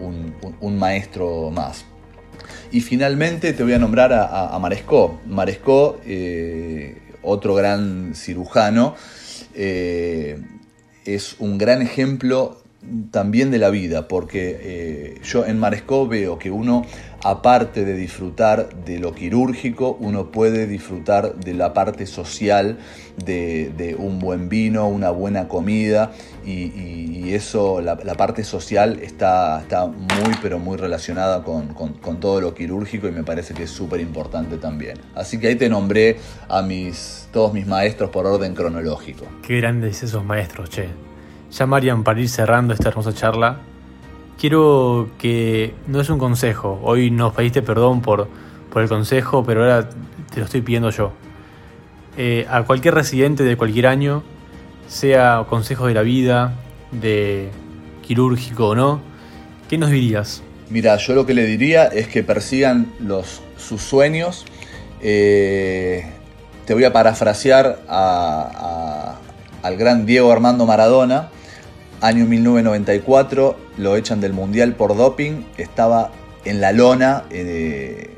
un, 0.00 0.78
maestro 0.78 1.50
más. 1.50 1.84
Y 2.72 2.80
finalmente 2.80 3.52
te 3.52 3.62
voy 3.62 3.72
a 3.72 3.78
nombrar 3.78 4.12
a, 4.12 4.54
a 4.54 4.58
Marescó. 4.58 5.20
Marescó, 5.26 6.00
otro 7.22 7.54
gran 7.54 8.14
cirujano, 8.14 8.96
es 9.54 11.36
un 11.38 11.56
gran 11.56 11.82
ejemplo 11.82 12.62
también 13.10 13.50
de 13.50 13.58
la 13.58 13.70
vida, 13.70 14.06
porque 14.06 14.56
eh, 14.60 15.20
yo 15.24 15.44
en 15.44 15.58
Maresco 15.58 16.06
veo 16.06 16.38
que 16.38 16.50
uno, 16.52 16.86
aparte 17.24 17.84
de 17.84 17.94
disfrutar 17.94 18.68
de 18.84 19.00
lo 19.00 19.14
quirúrgico, 19.14 19.96
uno 20.00 20.30
puede 20.30 20.66
disfrutar 20.68 21.34
de 21.34 21.54
la 21.54 21.74
parte 21.74 22.06
social, 22.06 22.78
de, 23.24 23.96
un 23.98 24.20
buen 24.20 24.48
vino, 24.48 24.86
una 24.86 25.10
buena 25.10 25.48
comida, 25.48 26.12
y, 26.46 27.32
eso, 27.32 27.82
la, 27.82 27.96
parte 27.96 28.42
social 28.42 29.00
está, 29.02 29.60
está, 29.60 29.86
muy, 29.86 30.34
pero 30.40 30.58
muy 30.58 30.78
relacionada 30.78 31.42
con, 31.42 31.74
todo 32.20 32.40
lo 32.40 32.54
quirúrgico 32.54 33.06
y 33.06 33.12
me 33.12 33.22
parece 33.22 33.52
que 33.54 33.64
es 33.64 33.70
súper 33.70 34.00
importante 34.00 34.56
también. 34.56 34.98
Así 35.14 35.38
que 35.38 35.48
ahí 35.48 35.56
te 35.56 35.68
nombré 35.68 36.16
a 36.48 36.62
mis, 36.62 37.28
todos 37.32 37.52
mis 37.52 37.66
maestros 37.66 38.08
por 38.10 38.24
orden 38.24 38.54
cronológico. 38.54 39.26
Qué 39.42 39.56
grandes 39.58 40.02
esos 40.02 40.24
maestros, 40.24 40.70
che. 40.70 41.07
Ya 41.50 41.66
Marian, 41.66 42.04
para 42.04 42.20
ir 42.20 42.28
cerrando 42.28 42.74
esta 42.74 42.88
hermosa 42.88 43.14
charla, 43.14 43.58
quiero 44.38 45.10
que 45.18 45.74
no 45.86 46.00
es 46.00 46.10
un 46.10 46.18
consejo, 46.18 46.80
hoy 46.82 47.10
nos 47.10 47.34
pediste 47.34 47.62
perdón 47.62 48.02
por, 48.02 48.28
por 48.70 48.82
el 48.82 48.88
consejo, 48.88 49.44
pero 49.44 49.62
ahora 49.62 49.88
te 50.32 50.40
lo 50.40 50.44
estoy 50.44 50.60
pidiendo 50.60 50.90
yo. 50.90 51.12
Eh, 52.16 52.46
a 52.50 52.64
cualquier 52.64 52.94
residente 52.94 53.44
de 53.44 53.56
cualquier 53.56 53.86
año, 53.86 54.22
sea 54.88 55.44
consejo 55.48 55.86
de 55.86 55.94
la 55.94 56.02
vida, 56.02 56.54
de 56.92 57.50
quirúrgico 58.02 58.68
o 58.68 58.74
no, 58.74 59.00
¿qué 59.68 59.78
nos 59.78 59.90
dirías? 59.90 60.42
Mira, 60.70 60.96
yo 60.96 61.14
lo 61.14 61.24
que 61.26 61.34
le 61.34 61.44
diría 61.46 61.86
es 61.86 62.08
que 62.08 62.22
persigan 62.22 62.92
los, 63.00 63.40
sus 63.56 63.82
sueños. 63.82 64.44
Eh, 65.00 66.04
te 66.66 66.74
voy 66.74 66.84
a 66.84 66.92
parafrasear 66.92 67.80
al 69.62 69.76
gran 69.76 70.06
Diego 70.06 70.32
Armando 70.32 70.66
Maradona, 70.66 71.30
Año 72.00 72.26
1994, 72.26 73.58
lo 73.78 73.96
echan 73.96 74.20
del 74.20 74.32
Mundial 74.32 74.74
por 74.74 74.96
doping, 74.96 75.44
estaba 75.56 76.12
en 76.44 76.60
la 76.60 76.72
lona 76.72 77.24
eh, 77.30 78.14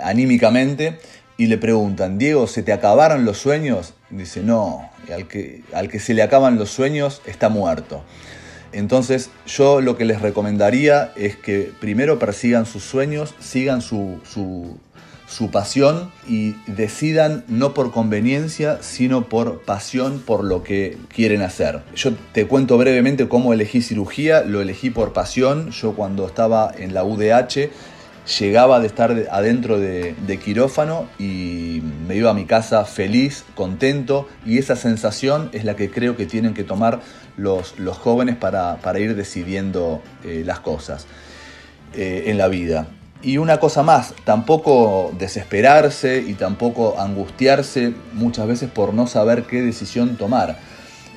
anímicamente 0.00 0.98
y 1.36 1.46
le 1.46 1.58
preguntan, 1.58 2.18
Diego, 2.18 2.48
¿se 2.48 2.64
te 2.64 2.72
acabaron 2.72 3.24
los 3.24 3.38
sueños? 3.38 3.94
Dice, 4.10 4.42
no, 4.42 4.90
al 5.14 5.28
que, 5.28 5.62
al 5.72 5.88
que 5.88 6.00
se 6.00 6.12
le 6.14 6.22
acaban 6.22 6.58
los 6.58 6.70
sueños 6.70 7.22
está 7.26 7.48
muerto. 7.48 8.02
Entonces 8.72 9.30
yo 9.46 9.80
lo 9.80 9.96
que 9.96 10.04
les 10.04 10.20
recomendaría 10.20 11.12
es 11.16 11.36
que 11.36 11.72
primero 11.80 12.18
persigan 12.18 12.66
sus 12.66 12.82
sueños, 12.82 13.34
sigan 13.38 13.80
su, 13.80 14.20
su 14.24 14.78
pasión 15.50 16.10
y 16.26 16.56
decidan 16.66 17.44
no 17.48 17.74
por 17.74 17.92
conveniencia, 17.92 18.78
sino 18.80 19.28
por 19.28 19.60
pasión 19.60 20.20
por 20.24 20.42
lo 20.42 20.62
que 20.62 20.96
quieren 21.14 21.42
hacer. 21.42 21.82
Yo 21.94 22.12
te 22.32 22.46
cuento 22.46 22.78
brevemente 22.78 23.28
cómo 23.28 23.52
elegí 23.52 23.82
cirugía, 23.82 24.42
lo 24.42 24.60
elegí 24.60 24.90
por 24.90 25.12
pasión. 25.12 25.70
Yo 25.70 25.92
cuando 25.92 26.26
estaba 26.26 26.72
en 26.76 26.94
la 26.94 27.04
UDH 27.04 27.70
llegaba 28.40 28.80
de 28.80 28.86
estar 28.86 29.14
adentro 29.30 29.78
de, 29.78 30.40
quirófano 30.42 31.08
y 31.18 31.82
me 32.06 32.16
iba 32.16 32.30
a 32.30 32.34
mi 32.34 32.44
casa 32.44 32.84
feliz, 32.84 33.44
contento 33.54 34.28
y 34.44 34.58
esa 34.58 34.76
sensación 34.76 35.50
es 35.52 35.64
la 35.64 35.76
que 35.76 35.90
creo 35.90 36.16
que 36.16 36.26
tienen 36.26 36.52
que 36.52 36.64
tomar 36.64 37.00
los, 37.36 37.78
los 37.78 37.96
jóvenes 37.96 38.36
para, 38.36 38.78
ir 38.98 39.14
decidiendo 39.14 40.02
eh, 40.24 40.42
las 40.44 40.60
cosas 40.60 41.06
eh, 41.94 42.24
en 42.26 42.38
la 42.38 42.48
vida. 42.48 42.88
Y 43.20 43.38
una 43.38 43.58
cosa 43.58 43.82
más, 43.82 44.14
tampoco 44.24 45.12
desesperarse 45.18 46.22
y 46.24 46.34
tampoco 46.34 47.00
angustiarse 47.00 47.92
muchas 48.12 48.46
veces 48.46 48.70
por 48.70 48.94
no 48.94 49.08
saber 49.08 49.44
qué 49.44 49.60
decisión 49.60 50.16
tomar. 50.16 50.58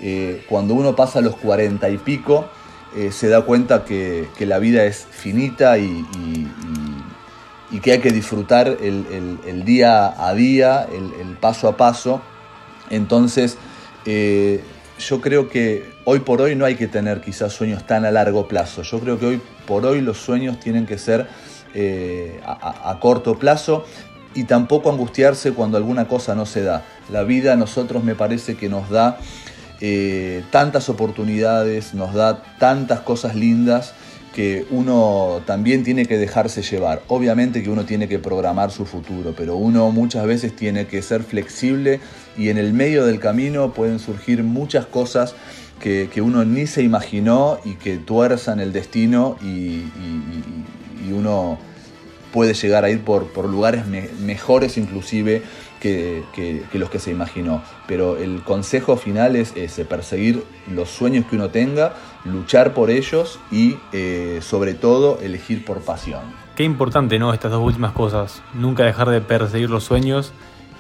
Eh, 0.02 0.44
cuando 0.50 0.74
uno 0.74 0.96
pasa 0.96 1.22
los 1.22 1.36
cuarenta 1.36 1.90
y 1.90 2.00
pico, 2.00 2.50
eh, 2.96 3.12
se 3.12 3.30
da 3.30 3.44
cuenta 3.44 3.86
que, 3.86 4.28
la 4.40 4.58
vida 4.58 4.84
es 4.86 5.06
finita 5.12 5.78
y, 5.78 6.04
que 7.84 7.92
hay 7.94 8.00
que 8.00 8.12
disfrutar 8.12 8.68
el, 8.68 9.64
día 9.64 10.14
a 10.28 10.34
día, 10.34 10.88
el, 10.92 11.38
paso 11.38 11.68
a 11.68 11.78
paso. 11.78 12.20
Entonces, 12.90 13.60
eh, 14.08 14.64
yo 15.00 15.22
creo 15.22 15.50
que 15.50 15.86
hoy 16.06 16.20
por 16.20 16.42
hoy 16.42 16.56
no 16.56 16.66
hay 16.66 16.76
que 16.76 16.88
tener 16.88 17.22
quizás 17.22 17.54
sueños 17.54 17.86
tan 17.86 18.06
a 18.06 18.12
largo 18.12 18.48
plazo. 18.48 18.82
Yo 18.82 19.00
creo 19.00 19.20
que 19.20 19.26
hoy 19.28 19.42
por 19.68 19.86
hoy 19.86 20.02
los 20.02 20.18
sueños 20.18 20.60
tienen 20.60 20.88
que 20.88 20.98
ser 20.98 21.28
eh, 21.74 22.40
a, 22.46 22.98
corto 23.00 23.38
plazo 23.40 23.86
y 24.34 24.46
tampoco 24.46 24.90
angustiarse 24.90 25.54
cuando 25.54 25.78
alguna 25.78 26.08
cosa 26.08 26.36
no 26.36 26.46
se 26.46 26.64
da. 26.64 26.84
La 27.10 27.24
vida 27.24 27.54
a 27.54 27.56
nosotros 27.56 28.04
me 28.04 28.16
parece 28.16 28.56
que 28.56 28.70
nos 28.70 28.90
da 28.90 29.18
eh, 29.80 30.44
tantas 30.52 30.90
oportunidades, 30.90 31.94
nos 31.94 32.14
da 32.14 32.44
tantas 32.60 33.02
cosas 33.02 33.36
lindas 33.36 33.94
que 34.34 34.66
uno 34.70 35.42
también 35.46 35.84
tiene 35.84 36.06
que 36.06 36.18
dejarse 36.18 36.62
llevar. 36.62 37.02
Obviamente 37.08 37.64
que 37.64 37.70
uno 37.70 37.86
tiene 37.86 38.08
que 38.08 38.20
programar 38.20 38.72
su 38.72 38.86
futuro, 38.86 39.34
pero 39.36 39.58
uno 39.58 39.92
muchas 39.92 40.26
veces 40.26 40.56
tiene 40.56 40.88
que 40.88 41.02
ser 41.02 41.24
flexible 41.24 42.00
y 42.38 42.50
en 42.50 42.58
el 42.58 42.74
medio 42.74 43.06
del 43.06 43.20
camino 43.20 43.74
pueden 43.74 44.00
surgir 44.00 44.44
muchas 44.44 44.86
cosas 44.86 45.36
que, 45.82 46.22
uno 46.22 46.46
ni 46.46 46.68
se 46.68 46.84
imaginó 46.84 47.58
y 47.66 47.74
que 47.74 47.98
tuerzan 47.98 48.60
el 48.60 48.72
destino 48.72 49.38
y 49.42 49.84
uno 51.12 51.60
puede 52.32 52.54
llegar 52.54 52.86
a 52.86 52.90
ir 52.90 53.02
por, 53.02 53.28
por 53.28 53.48
lugares 53.48 53.86
mejores 53.88 54.78
inclusive 54.78 55.44
que, 55.80 56.64
los 56.74 56.90
que 56.90 57.00
se 57.00 57.12
imaginó. 57.12 57.62
Pero 57.88 58.18
el 58.18 58.44
consejo 58.44 58.98
final 58.98 59.36
es 59.36 59.54
ese, 59.56 59.86
perseguir 59.86 60.44
los 60.72 60.90
sueños 60.90 61.26
que 61.26 61.36
uno 61.36 61.50
tenga, 61.50 61.94
luchar 62.24 62.74
por 62.74 62.90
ellos 62.90 63.40
y 63.52 63.78
eh, 63.92 64.40
sobre 64.42 64.74
todo 64.74 65.20
elegir 65.22 65.66
por 65.66 65.82
pasión. 65.82 66.22
Qué 66.56 66.64
importante, 66.64 67.18
¿no? 67.18 67.34
Estas 67.34 67.52
dos 67.52 67.64
últimas 67.64 67.94
cosas. 67.94 68.42
Nunca 68.54 68.84
dejar 68.84 69.10
de 69.10 69.22
perseguir 69.22 69.70
los 69.70 69.84
sueños 69.84 70.34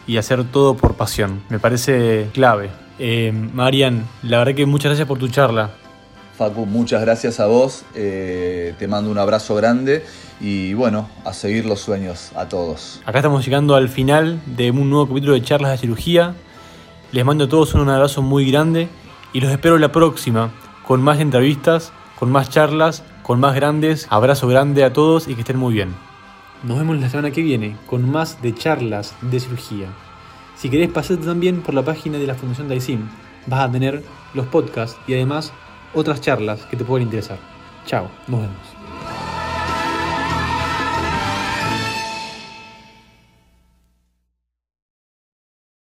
y 0.06 0.18
hacer 0.18 0.44
todo 0.44 0.76
por 0.76 0.96
pasión. 0.96 1.42
Me 1.50 1.60
parece 1.60 2.30
clave. 2.34 2.70
Eh, 3.04 3.32
Marian, 3.32 4.06
la 4.22 4.38
verdad 4.38 4.54
que 4.54 4.68
muchas 4.68 4.92
gracias 4.92 5.08
por 5.08 5.18
tu 5.18 5.28
charla. 5.28 5.72
Facu, 6.38 6.68
muchas 6.68 7.02
gracias 7.02 7.40
a 7.40 7.48
vos. 7.48 7.84
Eh, 7.96 8.76
te 8.78 8.88
mando 8.88 9.10
un 9.10 9.18
abrazo 9.18 9.56
grande 9.56 10.06
y 10.40 10.76
bueno, 10.76 11.10
a 11.26 11.34
seguir 11.34 11.66
los 11.66 11.80
sueños 11.80 12.32
a 12.36 12.48
todos. 12.48 13.02
Acá 13.08 13.18
estamos 13.18 13.44
llegando 13.44 13.74
al 13.74 13.90
final 13.90 14.40
de 14.46 14.70
un 14.70 14.92
nuevo 14.92 15.08
capítulo 15.08 15.34
de 15.34 15.42
charlas 15.42 15.72
de 15.72 15.78
cirugía. 15.80 16.36
Les 17.12 17.26
mando 17.26 17.46
a 17.46 17.50
todos 17.50 17.74
un 17.74 17.90
abrazo 17.90 18.22
muy 18.22 18.52
grande 18.52 18.88
y 19.34 19.42
los 19.42 19.52
espero 19.52 19.80
la 19.80 19.92
próxima 19.92 20.52
con 20.86 21.02
más 21.02 21.20
entrevistas, 21.20 21.92
con 22.20 22.32
más 22.32 22.52
charlas, 22.52 23.04
con 23.24 23.40
más 23.40 23.56
grandes. 23.56 24.06
Abrazo 24.12 24.48
grande 24.48 24.84
a 24.84 24.94
todos 24.94 25.28
y 25.28 25.34
que 25.34 25.42
estén 25.42 25.58
muy 25.58 25.74
bien. 25.74 25.96
Nos 26.62 26.78
vemos 26.78 27.00
la 27.00 27.10
semana 27.10 27.32
que 27.32 27.42
viene 27.42 27.76
con 27.88 28.08
más 28.12 28.44
de 28.44 28.54
charlas 28.54 29.16
de 29.22 29.40
cirugía. 29.40 29.88
Si 30.62 30.70
querés 30.70 30.90
pasarte 30.92 31.26
también 31.26 31.64
por 31.64 31.74
la 31.74 31.82
página 31.82 32.20
de 32.20 32.28
la 32.28 32.36
Fundación 32.36 32.70
Daisim, 32.70 33.10
vas 33.48 33.62
a 33.62 33.72
tener 33.72 34.04
los 34.36 34.46
podcasts 34.46 34.96
y 35.08 35.16
además 35.16 35.52
otras 35.96 36.22
charlas 36.22 36.68
que 36.68 36.78
te 36.78 36.84
pueden 36.84 37.08
interesar. 37.08 37.40
Chao, 37.88 38.12
nos 38.28 38.42
vemos. 38.42 38.81